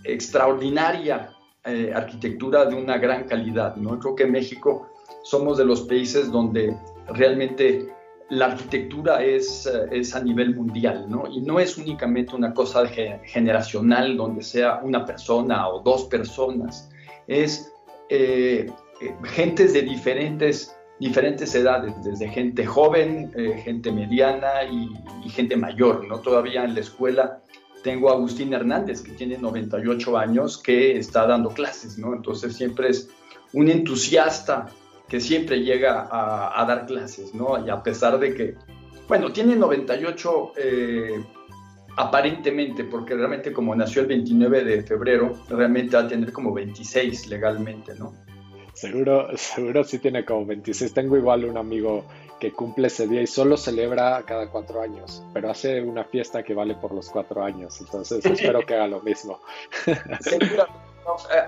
[0.05, 1.31] extraordinaria
[1.65, 3.77] eh, arquitectura de una gran calidad.
[3.77, 3.99] ¿no?
[3.99, 4.89] Creo que en México
[5.25, 6.77] somos de los países donde
[7.09, 7.89] realmente
[8.29, 11.25] la arquitectura es, eh, es, a nivel mundial, ¿no?
[11.31, 16.89] Y no es únicamente una cosa generacional donde sea una persona o dos personas,
[17.27, 17.73] es
[18.09, 23.31] eh, eh, gentes de diferentes, diferentes edades, desde gente joven,
[23.63, 24.91] gente mediana y,
[25.25, 26.21] y, gente mayor, ¿no?
[26.21, 27.43] Todavía en la escuela
[27.83, 32.15] tengo a Agustín Hernández, que tiene 98 años, que está dando clases, ¿no?
[32.15, 33.11] Entonces siempre es
[33.53, 34.69] un entusiasta
[35.09, 37.65] que siempre llega a, dar clases, ¿no?
[37.65, 38.55] Y a pesar de que,
[39.09, 41.25] bueno, tiene 98 eh,
[41.97, 47.29] aparentemente, porque realmente como nació el 29 de febrero, realmente va a tener como 26
[47.29, 48.15] legalmente, ¿no?
[48.75, 50.93] Seguro, seguro sí tiene como 26.
[50.93, 52.05] Tengo igual un amigo
[52.39, 56.53] que cumple ese día y solo celebra cada cuatro años, pero hace una fiesta que
[56.53, 59.41] vale por los cuatro años, entonces espero que haga lo mismo.
[60.21, 60.67] Seguro.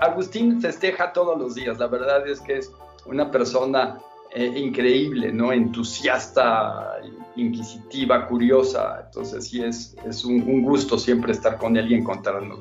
[0.01, 2.73] Agustín festeja todos los días, la verdad es que es
[3.09, 3.99] una persona
[4.31, 5.53] eh, increíble, ¿no?
[5.53, 7.01] Entusiasta,
[7.37, 9.05] inquisitiva, curiosa.
[9.07, 12.61] Entonces sí es, es un, gusto siempre estar con él y encontrarnos.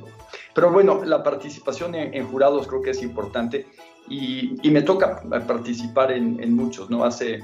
[0.54, 3.68] Pero bueno, la participación en, jurados creo que es importante
[4.10, 7.04] y, y me toca participar en, en, muchos, ¿no?
[7.04, 7.44] Hace,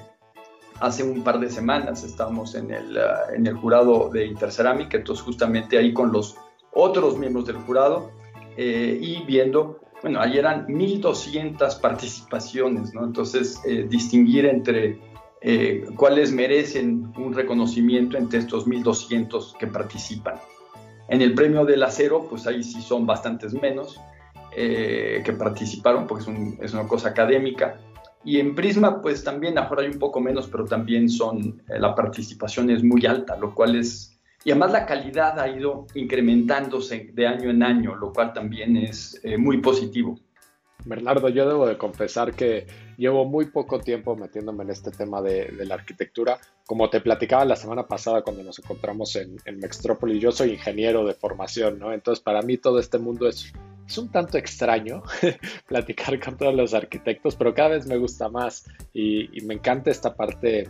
[0.79, 5.23] hace un par de semanas estamos en el, uh, en el jurado de Intercerámica, entonces
[5.23, 6.35] justamente ahí con los
[6.71, 8.09] otros miembros del jurado
[8.57, 13.03] eh, y viendo bueno, ahí eran 1.200 participaciones, ¿no?
[13.05, 14.99] Entonces, eh, distinguir entre
[15.41, 20.35] eh, cuáles merecen un reconocimiento entre estos 1.200 que participan.
[21.09, 23.99] En el premio del acero, pues ahí sí son bastantes menos
[24.55, 27.79] eh, que participaron, porque es, una cosa académica.
[28.23, 31.93] Y en Prisma, pues también, ahora hay un poco menos, pero también son, eh, la
[31.95, 34.12] participación es muy alta, lo cual es,
[34.43, 39.19] y además la calidad ha ido incrementándose de año en año, lo cual también es
[39.23, 40.19] eh, muy positivo.
[40.85, 45.51] Bernardo, yo debo de confesar que llevo muy poco tiempo metiéndome en este tema de,
[45.65, 46.37] la arquitectura.
[46.65, 51.05] Como te platicaba la semana pasada cuando nos encontramos en, en Mextrópolis, yo soy ingeniero
[51.05, 51.93] de formación, ¿no?
[51.93, 53.53] Entonces para mí todo este mundo es,
[53.87, 55.03] es un tanto extraño
[55.67, 59.89] platicar con todos los arquitectos, pero cada vez me gusta más y, y me encanta
[59.89, 60.67] esta parte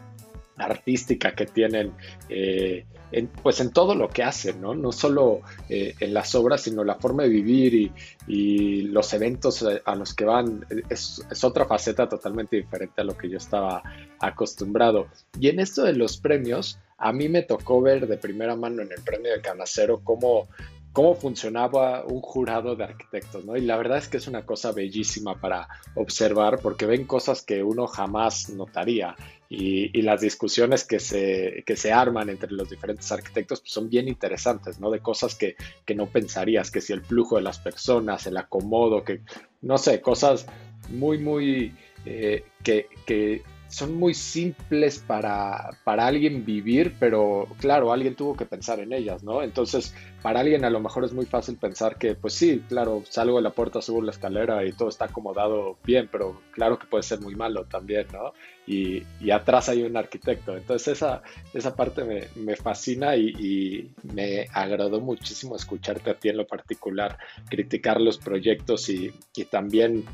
[0.58, 1.94] artística que tienen,
[2.30, 4.76] eh, en, pues en todo lo que hacen, ¿no?
[4.76, 7.92] No solo eh, en las obras, sino la forma de vivir
[8.28, 13.04] y, los eventos eh, a los que van, es, es, otra faceta totalmente diferente a
[13.04, 13.82] lo que yo estaba
[14.20, 15.08] acostumbrado.
[15.40, 18.92] Y en esto de los premios, a mí me tocó ver de primera mano en
[18.92, 20.48] el premio de Canacero cómo
[20.94, 23.58] cómo funcionaba un jurado de arquitectos, ¿no?
[23.58, 27.64] Y la verdad es que es una cosa bellísima para observar porque ven cosas que
[27.64, 29.16] uno jamás notaría
[29.56, 34.08] y, las discusiones que se, que se arman entre los diferentes arquitectos pues, son bien
[34.08, 34.90] interesantes, ¿no?
[34.90, 39.04] De cosas que, que no pensarías, que si el flujo de las personas, el acomodo,
[39.04, 39.22] que
[39.62, 40.48] no sé, cosas
[40.90, 41.76] muy, muy...
[42.06, 48.46] Eh, que, que son muy simples para, para alguien vivir, pero claro, alguien tuvo que
[48.46, 49.42] pensar en ellas, ¿no?
[49.42, 53.36] Entonces, para alguien a lo mejor es muy fácil pensar que, pues sí, claro, salgo
[53.36, 57.04] de la puerta, subo la escalera y todo está acomodado bien, pero claro que puede
[57.04, 58.34] ser muy malo también, ¿no?
[58.66, 60.56] Y, atrás hay un arquitecto.
[60.56, 66.38] Entonces, esa, esa parte me, me fascina y, me agradó muchísimo escucharte a ti en
[66.38, 67.18] lo particular,
[67.50, 70.06] criticar los proyectos y, y también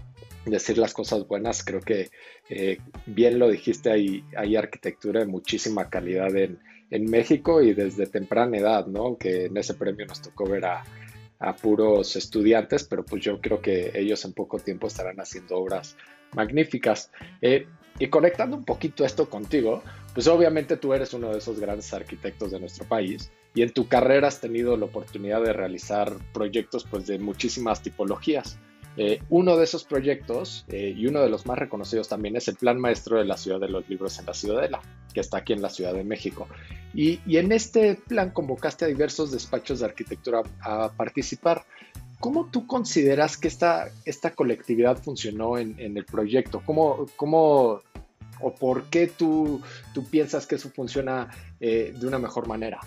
[0.46, 1.64] decir las cosas buenas.
[1.64, 2.10] Creo que
[2.50, 6.58] eh, bien lo dijiste, hay, hay arquitectura de muchísima calidad en,
[6.92, 9.18] México y desde temprana edad, ¿no?
[9.18, 10.84] Que en ese premio nos tocó ver a,
[11.62, 15.96] puros estudiantes, pero pues yo creo que ellos en poco tiempo estarán haciendo obras
[16.34, 17.12] magníficas.
[17.42, 17.66] Eh,
[17.98, 19.82] y conectando un poquito esto contigo,
[20.14, 23.88] pues obviamente tú eres uno de esos grandes arquitectos de nuestro país y en tu
[23.88, 28.60] carrera has tenido la oportunidad de realizar proyectos pues de muchísimas tipologías.
[29.02, 32.58] Eh, uno de esos proyectos eh, y uno de los más reconocidos también es el
[32.58, 34.82] Plan Maestro de la Ciudad de los Libros en la Ciudadela,
[35.14, 36.50] que está aquí en la Ciudad de México.
[36.94, 41.64] Y, en este plan convocaste a diversos despachos de arquitectura a participar.
[42.20, 46.62] ¿Cómo tú consideras que esta, esta colectividad funcionó en, el proyecto?
[46.66, 47.80] ¿Cómo, ¿Cómo,
[48.42, 49.62] o por qué tú,
[49.94, 51.30] tú piensas que eso funciona
[51.62, 52.82] eh, de una mejor manera?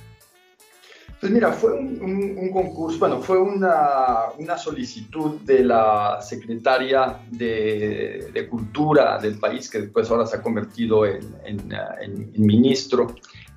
[1.22, 9.18] Pues mira, fue un, concurso, bueno, fue una, una, solicitud de la secretaria de, Cultura
[9.18, 13.14] del país, que después ahora se ha convertido en, en, ministro,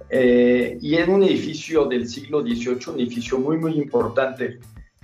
[0.07, 4.59] eh, y en un edificio del siglo XVIII, un edificio muy, muy importante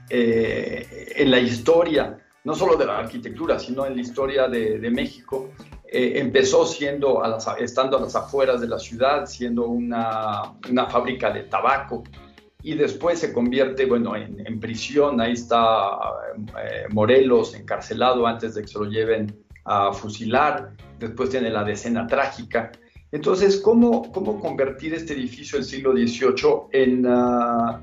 [0.08, 4.92] eh, en la historia, no solo de la arquitectura, sino en la historia de, de
[4.92, 5.50] México.
[5.88, 7.24] Eh, empezó siendo,
[7.58, 12.04] estando a las afueras de la ciudad, siendo una, una fábrica de tabaco,
[12.64, 15.98] y después se convierte, bueno, en, prisión, ahí está
[16.64, 22.06] eh, Morelos encarcelado antes de que se lo lleven a fusilar, después tiene la decena
[22.06, 22.72] trágica.
[23.12, 27.82] Entonces, ¿cómo, cómo convertir este edificio del siglo XVIII ah,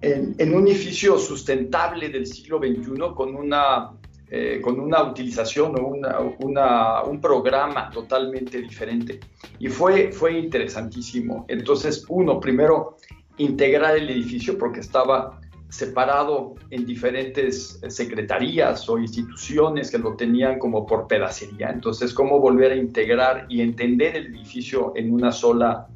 [0.00, 3.90] en, en, un edificio sustentable del siglo XXI con una,
[4.30, 9.18] eh, con una utilización o una, una, un programa totalmente diferente?
[9.58, 11.46] Y fue, fue interesantísimo.
[11.48, 12.96] Entonces, uno, primero,
[13.42, 20.84] integrar el edificio porque estaba separado en diferentes secretarías o instituciones que lo tenían como
[20.84, 21.70] por pedacería.
[21.70, 25.86] Entonces, cómo volver a integrar y entender el edificio en una sola,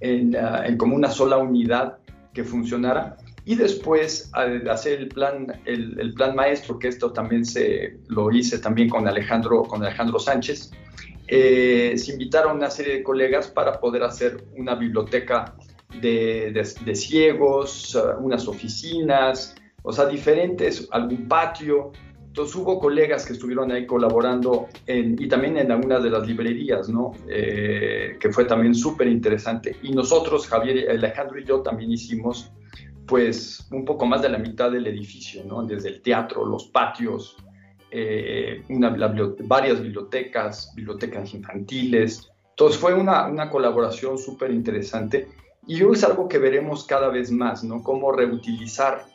[0.00, 1.98] en, ah, como una sola unidad
[2.32, 3.16] que funcionara.
[3.46, 8.88] Y después hacer el plan, el, plan maestro, que esto también se lo hice también
[8.88, 10.72] con Alejandro, con Alejandro Sánchez.
[11.28, 15.54] Eh, se invitaron una serie de colegas para poder hacer una biblioteca
[16.00, 21.92] de, ciegos, uh, unas oficinas, o sea, diferentes, algún patio.
[22.26, 27.12] Entonces hubo colegas que estuvieron ahí colaborando y también en algunas de las librerías, ¿no?
[27.28, 29.76] Eh, que fue también súper interesante.
[29.84, 32.50] Y nosotros, Javier, Alejandro y yo también hicimos
[33.06, 35.62] pues un poco más de la mitad del edificio, ¿no?
[35.62, 37.36] Desde el teatro, los patios,
[37.90, 38.64] eh,
[39.44, 42.32] varias bibliotecas, bibliotecas infantiles.
[42.50, 45.28] Entonces fue una, una colaboración súper interesante
[45.66, 47.82] y es algo que veremos cada vez más, ¿no?
[47.82, 49.06] Cómo reutilizar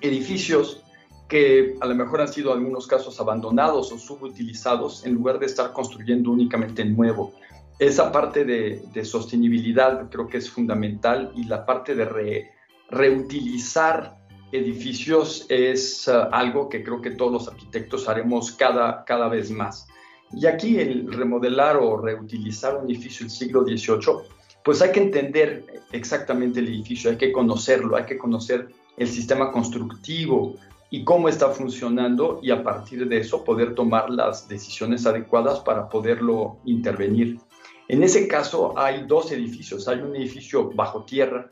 [0.00, 0.82] edificios
[1.28, 5.72] que a lo mejor han sido algunos casos abandonados o subutilizados en lugar de estar
[5.72, 7.34] construyendo únicamente nuevo.
[7.78, 12.48] Esa parte de, sostenibilidad creo que es fundamental y la parte de
[12.90, 14.16] reutilizar
[14.52, 19.88] edificios es uh, algo que creo que todos los arquitectos haremos cada, cada vez más.
[20.32, 24.35] Y aquí el remodelar o reutilizar un edificio del siglo XVIII,
[24.66, 29.52] pues hay que entender exactamente el edificio, hay que conocerlo, hay que conocer el sistema
[29.52, 30.56] constructivo
[30.90, 35.88] y cómo está funcionando y a partir de eso poder tomar las decisiones adecuadas para
[35.88, 37.38] poderlo intervenir.
[37.86, 41.48] En ese caso hay dos edificios, hay un edificio bajo tierra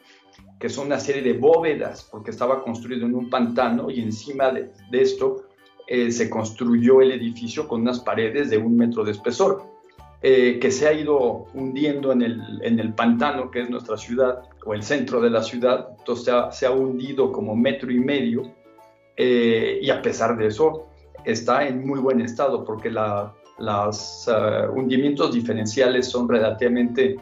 [0.58, 4.72] que son una serie de bóvedas porque estaba construido en un pantano y encima de,
[4.90, 5.44] esto
[5.86, 9.73] eh, se construyó el edificio con unas paredes de un metro de espesor,
[10.26, 14.44] eh, que se ha ido hundiendo en el, en el, pantano, que es nuestra ciudad,
[14.64, 18.50] o el centro de la ciudad, entonces se ha, hundido como metro y medio,
[19.18, 20.86] eh, y a pesar de eso
[21.26, 24.26] está en muy buen estado, porque los
[24.74, 27.16] hundimientos diferenciales son relativamente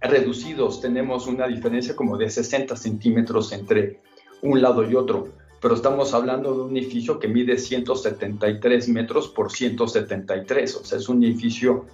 [0.00, 0.80] reducidos.
[0.80, 3.98] Tenemos una diferencia como de 60 centímetros entre
[4.42, 9.52] un lado y otro pero estamos hablando de un edificio que mide 173 metros por
[9.52, 11.84] 173, o sea, es un edificio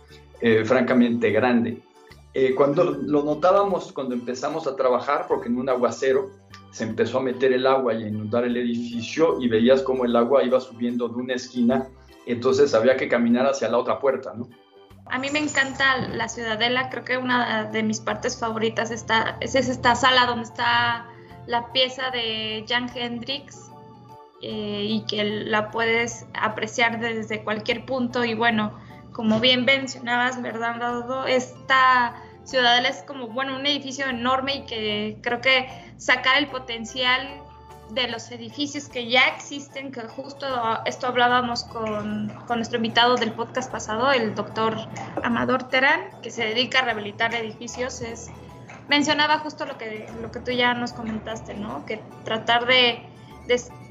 [0.41, 1.83] eh, francamente grande.
[2.35, 6.31] Eh, cuando lo notábamos cuando empezamos a trabajar, porque en un aguacero
[6.71, 10.15] se empezó a meter el agua y a inundar el edificio y veías como el
[10.15, 11.89] agua iba subiendo de una esquina,
[12.27, 14.51] entonces había que caminar hacia la otra puerta, ¿no?
[15.07, 19.55] A mí me encanta la ciudadela, creo que una de mis partes favoritas está, es
[19.55, 21.07] esta sala donde está
[21.47, 23.71] la pieza de Jan Hendrix
[24.43, 28.77] eh, y que la puedes apreciar desde cualquier punto y bueno,
[29.17, 31.27] como bien mencionabas, ¿verdad?
[31.27, 37.27] Esta ciudadela es como, bueno, un edificio enorme y que creo que sacar el potencial
[37.89, 40.47] de los edificios que ya existen, que justo
[40.85, 44.77] esto hablábamos con, con, nuestro invitado del podcast pasado, el doctor
[45.25, 48.31] Amador Terán, que se dedica a rehabilitar edificios, es
[48.87, 51.87] mencionaba justo lo que, lo que tú ya nos comentaste, ¿no?
[51.87, 53.01] Que tratar de,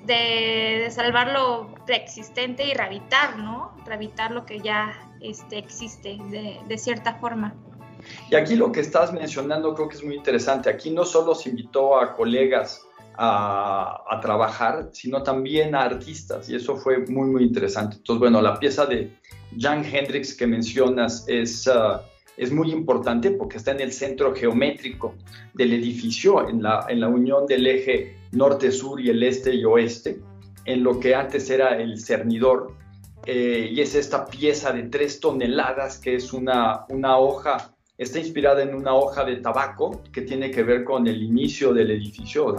[0.05, 3.75] de, salvar lo preexistente y rehabilitar, ¿no?
[3.85, 4.93] Rehabilitar lo que ya
[5.29, 7.55] este, existe de, de, cierta forma.
[8.29, 10.69] Y aquí lo que estás mencionando creo que es muy interesante.
[10.69, 12.83] Aquí no solo se invitó a colegas
[13.17, 17.97] a, a, trabajar, sino también a artistas, y eso fue muy, muy interesante.
[17.97, 19.11] Entonces, bueno, la pieza de
[19.57, 21.67] Jan Hendrix que mencionas es...
[21.67, 21.99] Uh,
[22.37, 25.15] es muy importante porque está en el centro geométrico
[25.53, 30.19] del edificio, en la, en la unión del eje norte-sur y el este y oeste,
[30.65, 32.73] en lo que antes era el cernidor.
[33.25, 38.61] Eh, y es esta pieza de tres toneladas que es una, una hoja, está inspirada
[38.61, 42.55] en una hoja de tabaco que tiene que ver con el inicio del edificio,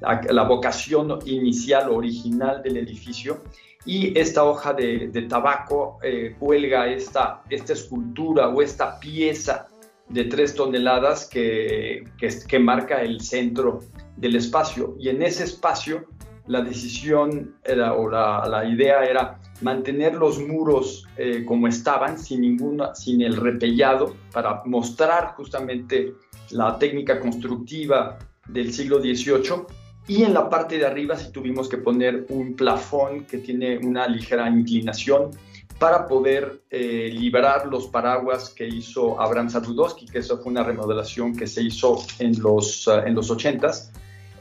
[0.00, 3.42] la, la vocación inicial, original del edificio
[3.84, 9.68] y esta hoja de, tabaco eh, cuelga esta, esta escultura o esta pieza
[10.08, 13.80] de tres toneladas que, que, marca el centro
[14.16, 14.94] del espacio.
[14.98, 16.04] Y en ese espacio
[16.46, 22.42] la decisión era, o la, la idea era mantener los muros eh, como estaban, sin,
[22.42, 26.14] ninguna, sin el repellado, para mostrar justamente
[26.50, 29.64] la técnica constructiva del siglo XVIII
[30.08, 34.08] y en la parte de arriba sí tuvimos que poner un plafón que tiene una
[34.08, 35.30] ligera inclinación
[35.78, 41.36] para poder eh, liberar los paraguas que hizo Abraham Sadudowski, que eso fue una remodelación
[41.36, 43.90] que se hizo en los, uh, en los 80s.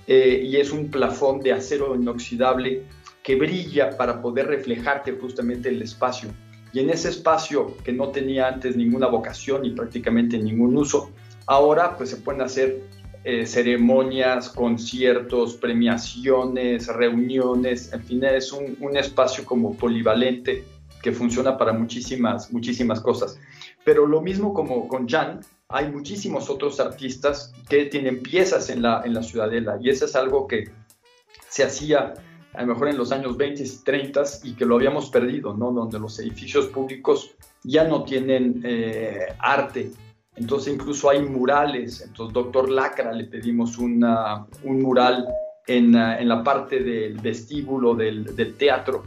[0.08, 2.84] Eh, y es un plafón de acero inoxidable
[3.24, 6.30] que brilla para poder reflejarte justamente el espacio.
[6.74, 11.12] Y en ese espacio que no tenía antes ninguna vocación y prácticamente ningún uso,
[11.46, 12.82] ahora pues se pueden hacer
[13.24, 20.64] eh, ceremonias, conciertos, premiaciones, reuniones, en fin, es un, un, espacio como polivalente
[21.04, 23.38] que funciona para muchísimas, muchísimas cosas.
[23.84, 29.02] Pero lo mismo como con Jan, hay muchísimos otros artistas que tienen piezas en la,
[29.06, 30.72] en la ciudadela y eso es algo que
[31.48, 32.14] se hacía
[32.54, 35.72] a lo mejor en los años 20 y 30 y que lo habíamos perdido, ¿no?
[35.72, 37.32] Donde los edificios públicos
[37.64, 39.92] ya no tienen eh, arte
[40.36, 42.02] entonces incluso hay murales.
[42.02, 45.28] Entonces, doctor Lacra, le pedimos una, un mural
[45.68, 49.04] en, en, la parte del vestíbulo del, del, teatro.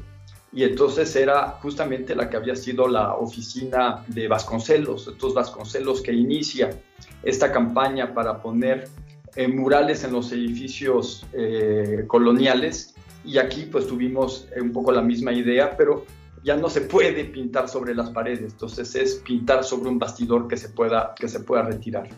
[0.52, 5.08] Y entonces era justamente la que había sido la oficina de Vasconcelos.
[5.08, 6.70] Entonces Vasconcelos que inicia
[7.22, 8.88] esta campaña para poner
[9.34, 12.93] eh, murales en los edificios eh, coloniales.
[13.24, 16.04] Y aquí pues tuvimos un poco la misma idea, pero
[16.44, 20.58] ya no se puede pintar sobre las paredes, entonces es pintar sobre un bastidor que
[20.58, 22.08] se pueda, que se pueda retirar.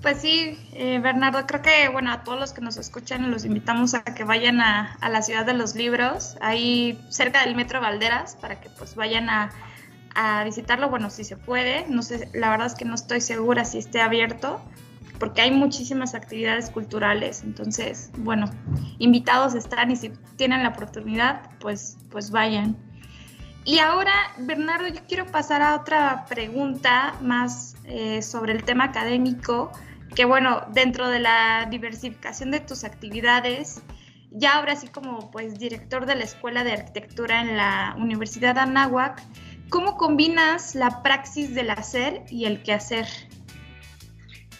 [0.00, 3.94] Pues sí, eh, Bernardo, creo que bueno, a todos los que nos escuchan los invitamos
[3.94, 8.36] a que vayan a, a, la ciudad de los libros, ahí cerca del Metro Valderas,
[8.36, 9.50] para que pues vayan a,
[10.14, 13.64] a visitarlo, bueno, si se puede, no sé, la verdad es que no estoy segura
[13.64, 14.60] si esté abierto,
[15.18, 18.50] porque hay muchísimas actividades culturales, entonces, bueno,
[18.98, 22.76] invitados están y si tienen la oportunidad, pues, pues vayan.
[23.64, 29.72] Y ahora, Bernardo, yo quiero pasar a otra pregunta más eh, sobre el tema académico,
[30.14, 33.82] que bueno, dentro de la diversificación de tus actividades,
[34.30, 38.60] ya ahora sí como pues director de la Escuela de Arquitectura en la Universidad de
[38.60, 39.20] Anáhuac,
[39.68, 43.06] ¿cómo combinas la praxis del hacer y el quehacer?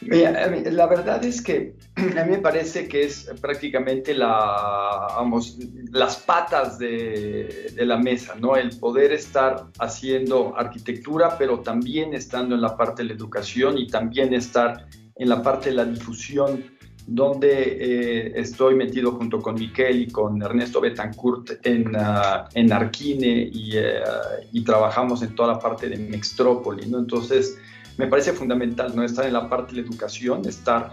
[0.02, 5.58] La verdad es que a mí me parece que es prácticamente la, vamos,
[5.90, 8.56] las patas de, de, la mesa, ¿no?
[8.56, 13.86] El poder estar haciendo arquitectura, pero también estando en la parte de la educación y
[13.86, 14.86] también estar
[15.16, 16.64] en la parte de la difusión,
[17.06, 23.48] donde eh, estoy metido junto con Miquel y con Ernesto Betancourt en, uh, en Arquine
[23.52, 23.82] y, uh,
[24.52, 26.98] y, trabajamos en toda la parte de Mextrópoli, ¿no?
[26.98, 27.58] Entonces,
[27.96, 29.02] me parece fundamental, ¿no?
[29.02, 30.92] Estar en la parte de la educación, estar...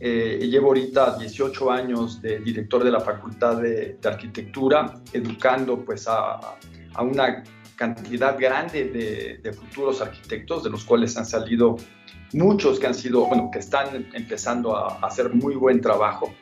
[0.00, 6.38] Eh, llevo ahorita 18 años de director de la Facultad de, Arquitectura, educando pues a,
[7.00, 7.42] una
[7.74, 11.76] cantidad grande de, de, futuros arquitectos, de los cuales han salido
[12.32, 16.32] muchos que han sido, bueno, que están empezando a, a hacer muy buen trabajo.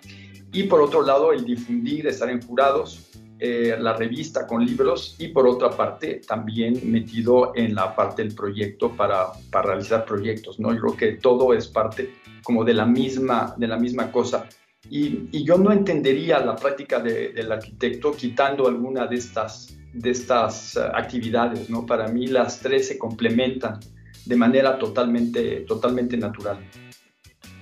[0.52, 5.28] Y por otro lado, el difundir, estar en jurados, eh, la revista con libros y
[5.28, 10.72] por otra parte también metido en la parte del proyecto para, para realizar proyectos, ¿no?
[10.72, 14.46] Yo creo que todo es parte como de la misma, de la misma cosa.
[14.88, 20.10] Y, y yo no entendería la práctica de, del arquitecto quitando alguna de estas, de
[20.10, 21.84] estas uh, actividades, ¿no?
[21.84, 23.80] Para mí las tres se complementan
[24.24, 26.58] de manera totalmente, totalmente natural.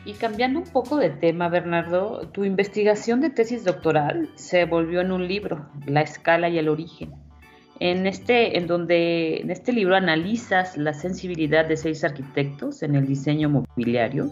[0.07, 5.13] Y cambiando un poco de tema, Bernardo, tu investigación de tesis doctoral se volvió en
[5.13, 7.15] un libro, La escala y el origen.
[7.81, 13.07] En este, en donde, en este libro analizas la sensibilidad de seis arquitectos en el
[13.07, 14.31] diseño mobiliario,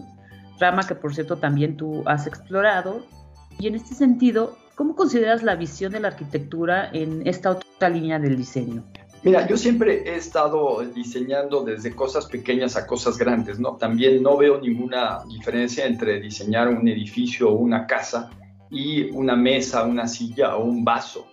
[0.59, 3.05] rama que por cierto también tú has explorado.
[3.59, 8.19] Y en este sentido, ¿cómo consideras la visión de la arquitectura en esta otra línea
[8.19, 8.83] del diseño?
[9.23, 13.77] Mira, yo siempre he estado diseñando desde cosas pequeñas a cosas grandes, ¿no?
[13.77, 18.31] También no veo ninguna diferencia entre diseñar un edificio o una casa
[18.69, 21.25] y una mesa, una silla o un vaso.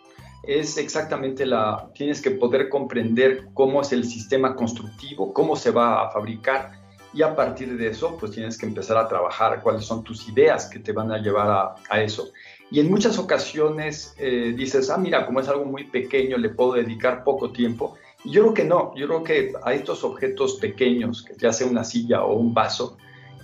[0.45, 6.07] Es exactamente la, tienes que poder comprender cómo es el sistema constructivo, cómo se va
[6.07, 6.80] a fabricar
[7.12, 10.66] y a partir de eso, pues tienes que empezar a trabajar cuáles son tus ideas
[10.66, 12.30] que te van a llevar a, a eso.
[12.70, 16.74] Y en muchas ocasiones eh, dices, ah, mira, como es algo muy pequeño, le puedo
[16.74, 17.96] dedicar poco tiempo.
[18.24, 21.66] Y yo creo que no, yo creo que a estos objetos pequeños, que ya sea
[21.66, 22.96] una silla o un vaso,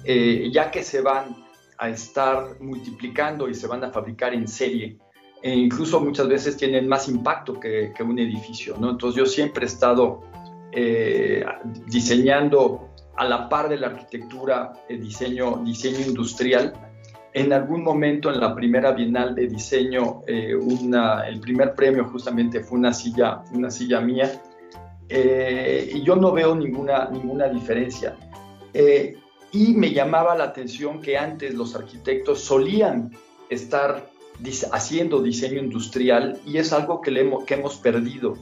[0.04, 1.44] eh, ya que se van
[1.78, 4.98] a estar multiplicando y se van a fabricar en serie,
[5.42, 8.90] e incluso muchas veces tienen más impacto que, que un edificio, ¿no?
[8.90, 10.22] Entonces yo siempre he estado
[10.72, 11.44] eh,
[11.86, 16.85] diseñando a la par de la arquitectura, diseño, diseño industrial,
[17.36, 20.54] en algún momento en la primera Bienal de Diseño, eh,
[21.28, 24.40] el primer premio justamente fue una silla, una silla mía,
[25.06, 28.16] eh, y yo no veo ninguna, ninguna diferencia.
[28.72, 29.18] Eh,
[29.52, 33.12] y me llamaba la atención que antes los arquitectos solían
[33.50, 34.08] estar
[34.72, 38.38] haciendo diseño industrial y es algo que, le hemos, que hemos perdido.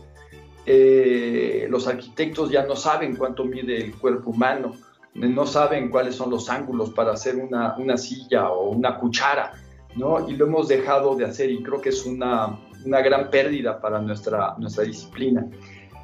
[1.69, 4.77] los arquitectos ya no saben cuánto mide el cuerpo humano,
[5.15, 9.53] no saben cuáles son los ángulos para hacer una, una silla o una cuchara,
[9.95, 10.29] ¿no?
[10.29, 14.01] Y lo hemos dejado de hacer y creo que es una, una gran pérdida para
[14.01, 15.47] nuestra, nuestra disciplina.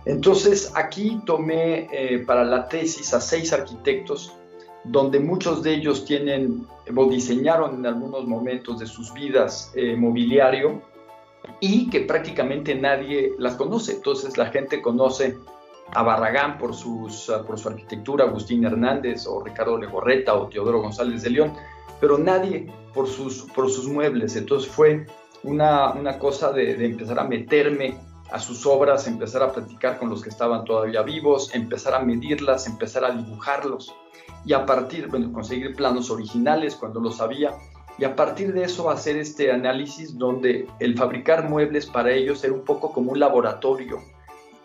[0.06, 4.32] Entonces aquí tomé eh, para la tesis a seis arquitectos,
[4.84, 10.80] donde muchos de ellos tienen o diseñaron en algunos momentos de sus vidas eh, mobiliario
[11.60, 13.92] y que prácticamente nadie las conoce.
[13.92, 15.36] Entonces la gente conoce
[15.94, 21.30] a Barragán ah, por su arquitectura, Agustín Hernández o Ricardo Legorreta o Teodoro González de
[21.30, 21.52] León,
[22.00, 24.36] pero nadie por sus, por sus muebles.
[24.36, 25.06] Entonces fue
[25.42, 27.96] una, una cosa de, de, empezar a meterme
[28.30, 32.66] a sus obras, empezar a platicar con los que estaban todavía vivos, empezar a medirlas,
[32.66, 33.92] empezar a dibujarlos
[34.44, 37.52] y a partir, bueno, conseguir planos originales cuando los había
[37.98, 42.54] y a partir de eso hacer este análisis donde el fabricar muebles para ellos era
[42.54, 43.98] un poco como un laboratorio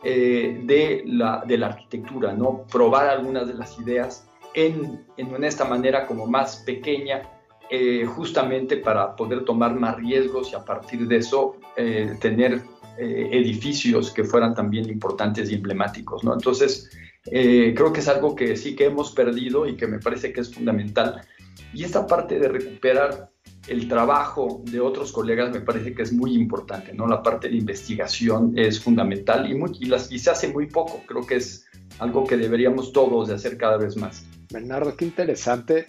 [0.08, 2.68] eh, de, la, de la arquitectura, ¿no?
[2.72, 7.24] Probar algunas de las ideas en, en esta manera como más pequeña,
[7.72, 12.62] eh, justamente para poder tomar más riesgos y a partir de eso eh, tener
[12.98, 16.34] edificios que fueran también importantes y emblemáticos, ¿no?
[16.34, 16.90] Entonces,
[17.24, 20.54] creo que es algo que sí que hemos perdido y que me parece que es
[20.54, 21.20] fundamental.
[21.74, 23.32] Y esta parte de recuperar
[23.68, 27.08] el trabajo de otros colegas me parece que es muy importante, ¿no?
[27.08, 31.02] La parte de investigación es fundamental y, muy, y, las, y se hace muy poco.
[31.08, 31.66] Creo que es
[32.00, 34.24] algo que deberíamos todos hacer cada vez más.
[34.52, 35.86] Bernardo, qué interesante.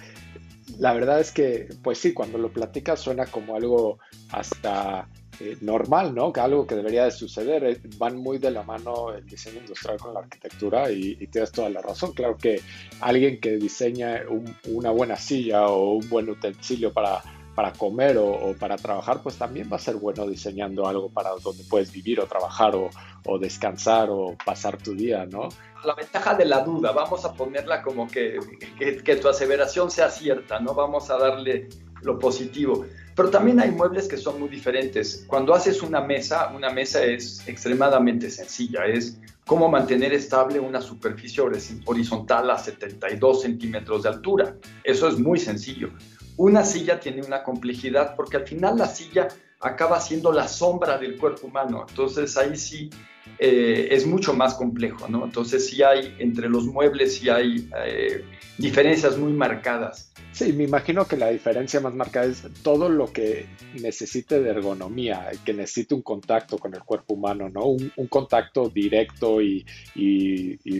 [0.78, 3.98] La verdad es que, pues sí, cuando lo platicas suena como algo
[4.30, 5.08] hasta
[5.40, 6.32] eh, normal, ¿no?
[6.32, 7.64] Que algo que debería de suceder.
[7.64, 11.68] Eh, van muy de la mano el diseño industrial con la arquitectura y, tienes toda
[11.68, 12.12] la razón.
[12.14, 12.60] Claro que
[13.00, 14.22] alguien que diseña
[14.68, 17.22] una buena silla o un buen utensilio para,
[17.57, 21.64] para comer o, para trabajar, pues también va a ser bueno diseñando algo para donde
[21.64, 22.90] puedes vivir o trabajar o,
[23.38, 25.48] descansar o pasar tu día, ¿no?
[25.82, 28.38] La ventaja de la duda, vamos a ponerla como que,
[28.78, 30.74] que tu aseveración sea cierta, ¿no?
[30.74, 31.68] Vamos a darle
[32.02, 32.84] lo positivo.
[33.14, 35.24] Pero también hay muebles que son muy diferentes.
[35.26, 38.84] Cuando haces una mesa, una mesa es extremadamente sencilla.
[38.84, 41.42] Es cómo mantener estable una superficie
[41.86, 44.57] horizontal a 72 centímetros de altura.
[44.84, 45.90] Eso es muy sencillo.
[46.37, 49.28] Una silla tiene una complejidad porque al final la silla
[49.61, 51.87] acaba siendo la sombra del cuerpo humano.
[51.89, 52.91] Entonces ahí sí
[53.38, 55.24] eh, es mucho más complejo, ¿no?
[55.24, 58.24] Entonces sí hay entre los muebles sí hay eh,
[58.58, 60.12] diferencias muy marcadas.
[60.32, 63.46] Sí, me imagino que la diferencia más marcada es todo lo que
[63.80, 67.64] necesite de ergonomía, que necesite un contacto con el cuerpo humano, ¿no?
[67.64, 69.64] Un, contacto directo y,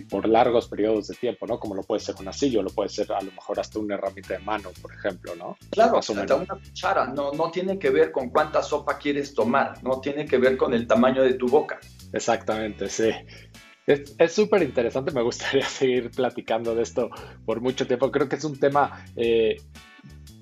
[0.09, 1.59] por largos periodos de tiempo, ¿no?
[1.59, 4.35] Como lo puede ser una silla, lo puede ser a lo mejor hasta una herramienta
[4.35, 5.57] de mano, por ejemplo, ¿no?
[5.71, 9.99] Claro, hasta una cuchara, no, no tiene que ver con cuánta sopa quieres tomar, no
[10.01, 11.79] tiene que ver con el tamaño de tu boca.
[12.13, 13.11] Exactamente, sí.
[13.87, 17.09] Es súper interesante, me gustaría seguir platicando de esto
[17.45, 18.11] por mucho tiempo.
[18.11, 19.55] Creo que es un tema, eh,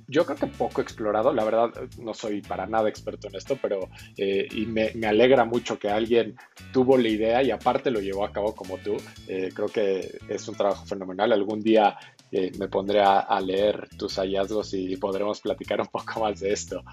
[0.08, 3.88] yo creo que poco explorado, la verdad no soy para nada experto en esto, pero
[4.18, 6.36] eh, y me, alegra mucho que alguien
[6.74, 8.98] tuvo la idea y aparte lo llevó a cabo como tú.
[9.28, 11.32] Eh, creo que es un trabajo fenomenal.
[11.32, 11.96] Algún día
[12.32, 16.84] me pondré a, a, leer tus hallazgos y podremos platicar un poco más de esto.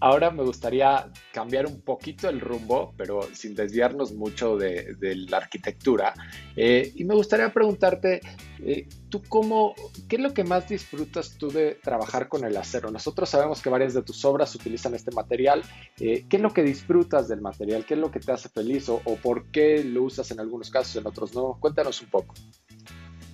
[0.00, 4.96] Ahora me gustaría cambiar un poquito el rumbo, pero sin desviarnos mucho de,
[5.28, 6.14] la arquitectura.
[6.56, 8.20] Eh, y me gustaría preguntarte,
[8.60, 9.74] eh, ¿tú cómo,
[10.08, 12.90] qué es lo que más disfrutas tú de trabajar con el acero?
[12.90, 15.62] Nosotros sabemos que varias de tus obras utilizan este material.
[15.98, 17.84] Eh, ¿Qué es lo que disfrutas del material?
[17.86, 20.70] ¿Qué es lo que te hace feliz o, o por qué lo usas en algunos
[20.70, 21.56] casos, en otros no?
[21.60, 22.34] Cuéntanos un poco.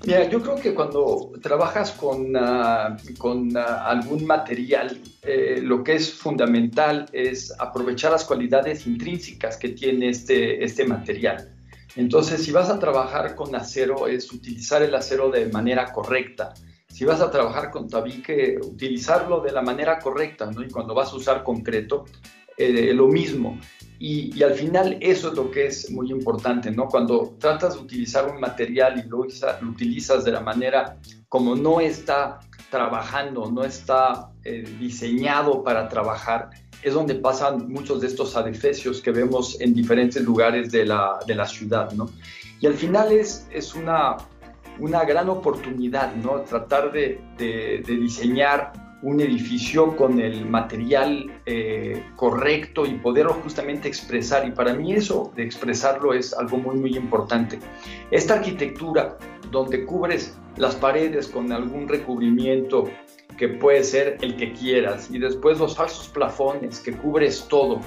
[0.06, 5.96] Mira, yo creo que cuando trabajas con, ah, con ah, algún material, eh, lo que
[5.96, 11.54] es fundamental es aprovechar las cualidades intrínsecas que tiene este, este material.
[11.96, 16.54] Entonces, si vas a trabajar con acero, es utilizar el acero de manera correcta.
[16.88, 20.62] Si vas a trabajar con tabique, utilizarlo de la manera correcta, ¿no?
[20.62, 22.06] Y cuando vas a usar concreto,
[22.56, 23.58] eh, lo mismo.
[24.02, 26.88] Y, al final eso es lo que es muy importante, ¿no?
[26.88, 29.26] Cuando tratas de utilizar un material y lo,
[29.68, 30.96] utilizas de la manera
[31.28, 32.40] como no está
[32.70, 36.48] trabajando, no está eh, diseñado para trabajar,
[36.82, 41.34] es donde pasan muchos de estos adefesios que vemos en diferentes lugares de la, de
[41.34, 42.08] la ciudad, ¿no?
[42.58, 44.16] Y al final es, es una,
[44.78, 46.40] una gran oportunidad, ¿no?
[46.40, 48.72] Tratar de, de, de diseñar
[49.02, 54.46] un edificio con el material eh, correcto y poderlo justamente expresar.
[54.46, 57.58] Y para mí eso de expresarlo es algo muy, muy importante.
[58.10, 59.16] Esta arquitectura
[59.50, 62.84] donde cubres las paredes con algún recubrimiento
[63.38, 67.80] que puede ser el que quieras y después los falsos plafones que cubres todo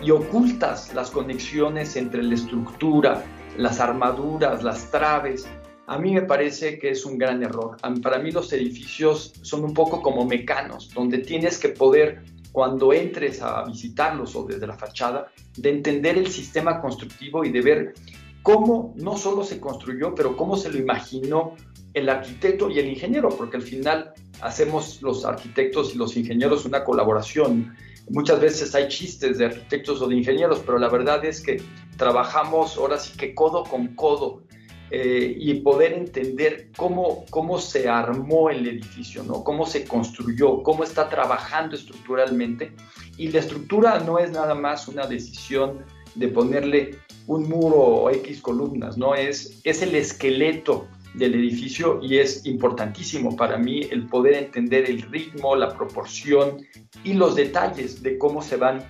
[0.00, 3.24] y ocultas las conexiones entre la estructura,
[3.56, 5.48] las armaduras, las traves,
[5.90, 7.76] a mí me parece que es un gran error.
[8.00, 12.22] Para mí los edificios son un poco como mecanos, donde tienes que poder,
[12.52, 17.60] cuando entres a visitarlos o desde la fachada, de entender el sistema constructivo y de
[17.60, 17.94] ver
[18.42, 21.56] cómo no solo se construyó, pero cómo se lo imaginó
[21.92, 24.12] el arquitecto y el ingeniero, porque al final
[24.42, 27.74] hacemos los arquitectos y los ingenieros una colaboración.
[28.08, 31.60] Muchas veces hay chistes de arquitectos o de ingenieros, pero la verdad es que
[31.96, 34.44] trabajamos ahora sí que codo con codo
[34.90, 39.44] eh, y poder entender cómo, cómo se armó el edificio, ¿no?
[39.44, 42.72] cómo se construyó, cómo está trabajando estructuralmente.
[43.16, 45.84] Y la estructura no es nada más una decisión
[46.14, 49.14] de ponerle un muro o X columnas, ¿no?
[49.14, 55.02] Es, es el esqueleto del edificio y es importantísimo para mí el poder entender el
[55.02, 56.66] ritmo, la proporción
[57.04, 58.84] y los detalles de cómo se van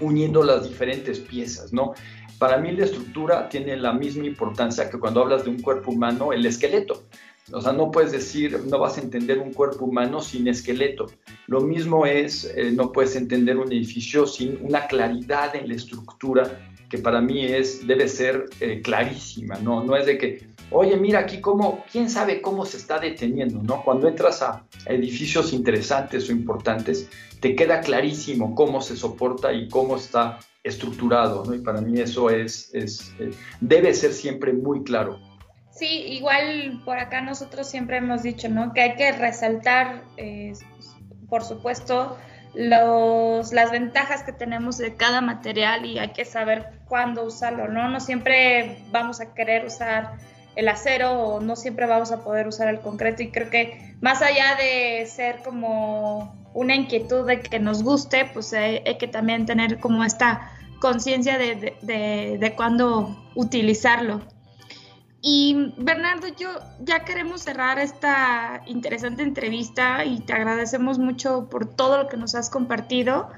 [0.00, 1.94] uniendo las diferentes piezas, ¿no?
[2.38, 6.32] Para mí la estructura tiene la misma importancia que cuando hablas de un cuerpo humano,
[6.32, 7.02] el esqueleto.
[7.52, 11.06] O sea, no puedes decir, no vas a entender un cuerpo humano sin esqueleto.
[11.46, 16.72] Lo mismo es, eh, no puedes entender un edificio sin una claridad en la estructura
[16.88, 19.84] que para mí es, debe ser eh, clarísima, ¿no?
[19.84, 23.82] No es de que, oye, mira aquí cómo, quién sabe cómo se está deteniendo, ¿no?
[23.82, 27.10] Cuando entras a edificios interesantes o importantes,
[27.40, 31.54] te queda clarísimo cómo se soporta y cómo está estructurado, ¿no?
[31.54, 35.18] Y para mí eso es, es eh, debe ser siempre muy claro.
[35.70, 38.72] Sí, igual por acá nosotros siempre hemos dicho, ¿no?
[38.72, 40.52] Que hay que resaltar, eh,
[41.28, 42.16] por supuesto,
[42.54, 47.88] los, las ventajas que tenemos de cada material y hay que saber cuándo usarlo, ¿no?
[47.88, 50.14] No siempre vamos a querer usar
[50.56, 54.22] el acero o no siempre vamos a poder usar el concreto y creo que más
[54.22, 59.78] allá de ser como una inquietud de que nos guste, pues hay, que también tener
[59.78, 60.50] como esta
[60.80, 64.20] conciencia de, de, de cuándo utilizarlo.
[65.20, 66.48] Y Bernardo, yo
[66.80, 72.34] ya queremos cerrar esta interesante entrevista y te agradecemos mucho por todo lo que nos
[72.34, 73.28] has compartido.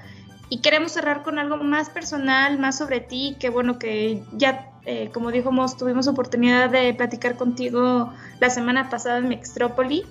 [0.49, 5.09] Y queremos cerrar con algo más personal, más sobre ti, que bueno que ya, eh,
[5.13, 10.05] como dijimos, tuvimos oportunidad de platicar contigo la semana pasada en Mextrópoli.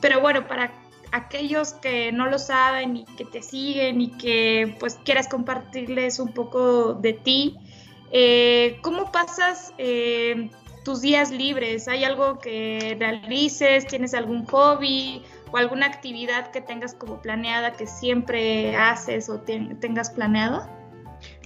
[0.00, 0.72] Pero bueno, para
[1.14, 6.34] aquellos que no lo saben y que te siguen y que pues quieras compartirles un
[6.34, 7.56] poco de ti,
[8.10, 10.50] eh, ¿cómo pasas eh,
[10.84, 11.86] tus días libres?
[11.86, 13.86] ¿Hay algo que realices?
[13.86, 20.10] ¿Tienes algún hobby o alguna actividad que tengas como planeada que siempre haces o tengas
[20.10, 20.68] planeado?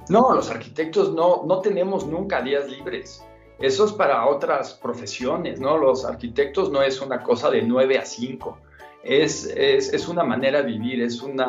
[0.08, 3.22] No, los arquitectos no, no tenemos nunca días libres.
[3.58, 5.76] Eso es para otras profesiones, ¿no?
[5.76, 8.58] Los arquitectos no es una cosa de 9 a 5.
[9.02, 11.40] Es, es, una manera de vivir, es un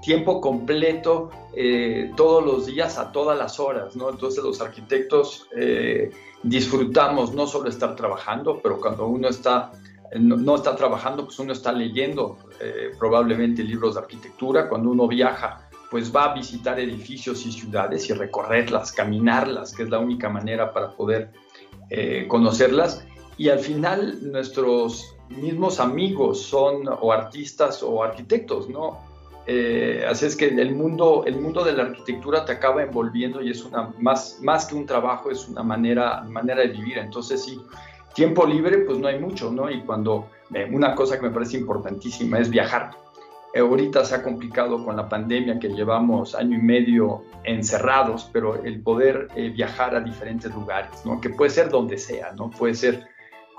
[0.00, 4.10] tiempo completo eh, todos los días a todas las horas, ¿no?
[4.10, 6.10] Entonces los arquitectos eh,
[6.42, 9.72] disfrutamos no solo estar trabajando, pero cuando uno está,
[10.18, 15.68] no, está trabajando, pues uno está leyendo eh, probablemente libros de arquitectura, cuando uno viaja,
[15.90, 20.72] pues va a visitar edificios y ciudades y recorrerlas, caminarlas, que es la única manera
[20.72, 21.32] para poder
[22.28, 23.04] conocerlas.
[23.36, 28.98] Y al final nuestros mismos amigos son o artistas o arquitectos, ¿no?
[29.46, 33.50] Eh, así es que el mundo, el mundo de la arquitectura te acaba envolviendo y
[33.50, 36.98] es una, más, más que un trabajo, es una manera, manera de vivir.
[36.98, 37.60] Entonces sí,
[38.14, 39.70] tiempo libre pues no hay mucho, ¿no?
[39.70, 42.90] Y cuando, eh, una cosa que me parece importantísima es viajar.
[43.54, 48.62] Eh, ahorita se ha complicado con la pandemia que llevamos año y medio encerrados, pero
[48.62, 51.20] el poder viajar a diferentes lugares, ¿no?
[51.20, 52.50] Que puede ser donde sea, ¿no?
[52.50, 53.08] Puede ser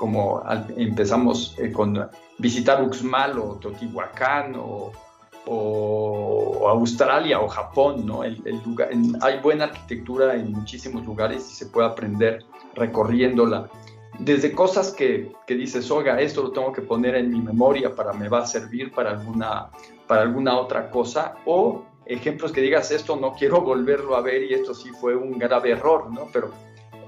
[0.01, 0.41] como
[0.75, 4.91] empezamos con visitar Uxmal o Teotihuacán o
[5.45, 8.23] o Australia o Japón, ¿no?
[8.23, 8.89] El, lugar,
[9.21, 12.43] hay buena arquitectura en muchísimos lugares y se puede aprender
[12.75, 13.69] recorriéndola.
[14.19, 18.13] Desde cosas que, que, dices, oiga, esto lo tengo que poner en mi memoria para
[18.13, 19.69] me va a servir para alguna,
[20.07, 24.53] para alguna otra cosa, o ejemplos que digas, esto no quiero volverlo a ver y
[24.53, 26.27] esto sí fue un grave error, ¿no?
[26.31, 26.51] Pero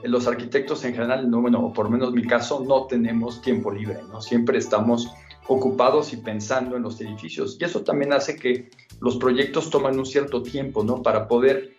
[0.04, 3.72] los arquitectos en general, no, bueno, o por lo menos mi caso, no tenemos tiempo
[3.72, 4.22] libre, ¿no?
[4.22, 5.12] Siempre estamos
[5.48, 7.58] ocupados y pensando en los edificios.
[7.60, 11.02] Y eso también hace que los proyectos toman un cierto tiempo, ¿no?
[11.02, 11.78] Para poder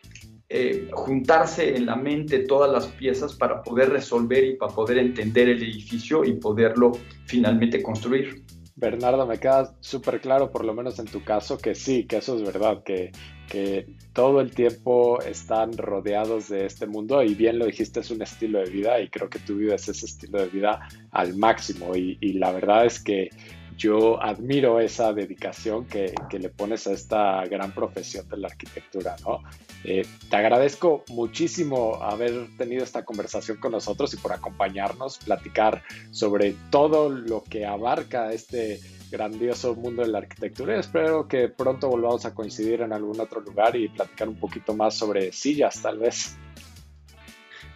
[0.49, 5.49] eh, juntarse en la mente todas las piezas para poder resolver y para poder entender
[5.49, 6.93] el edificio y poderlo
[7.27, 8.45] finalmente construir.
[8.77, 12.35] Bernardo, me queda súper claro, por lo menos en tu caso, que sí, que eso
[12.37, 13.12] es verdad, que,
[13.49, 18.22] que todo el tiempo están rodeados de este mundo y bien lo dijiste, es un
[18.22, 21.95] estilo de vida y creo que tú vives ese estilo de vida al máximo.
[21.95, 23.31] Y, y la verdad es que
[23.77, 29.16] yo admiro esa dedicación que, que, le pones a esta gran profesión de la arquitectura,
[29.25, 29.43] ¿no?
[29.85, 36.55] Eh, te agradezco muchísimo haber tenido esta conversación con nosotros y por acompañarnos, platicar sobre
[36.70, 40.79] todo lo que abarca este grandioso mundo de la arquitectura.
[40.79, 44.95] Espero que pronto volvamos a coincidir en algún otro lugar y platicar un poquito más
[44.95, 46.37] sobre sillas, tal vez.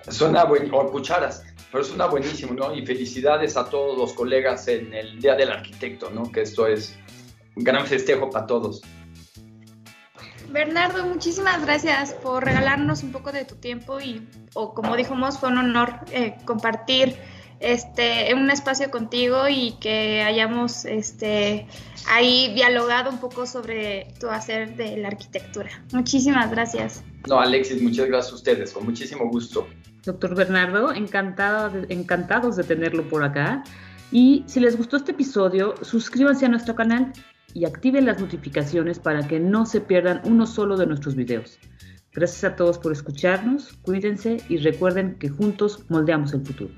[0.09, 1.45] Suena bueno, o cucharas.
[1.71, 2.75] Pero es una buenísimo, ¿no?
[2.75, 6.31] Y felicidades a todos los colegas en el Día del Arquitecto, ¿no?
[6.31, 6.97] Que esto es
[7.57, 8.83] un gran festejo para todos.
[10.51, 15.51] Bernardo, muchísimas gracias por regalarnos un poco de tu tiempo y, o como dijimos, fue
[15.51, 17.17] un honor eh, compartir
[17.61, 21.67] este un espacio contigo y que hayamos este
[22.09, 25.71] ahí dialogado un poco sobre tu hacer de la arquitectura.
[25.93, 27.03] Muchísimas gracias.
[27.27, 29.67] No, Alexis, muchas gracias a ustedes, con muchísimo gusto.
[30.09, 33.63] Doctor Bernardo, encantado, encantados de tenerlo por acá.
[34.11, 37.13] Y si les gustó este episodio, suscríbanse a nuestro canal
[37.53, 41.59] y activen las notificaciones para que no se pierdan uno solo de nuestros videos.
[42.15, 46.73] Gracias a todos por escucharnos, cuídense y recuerden que juntos moldeamos el futuro.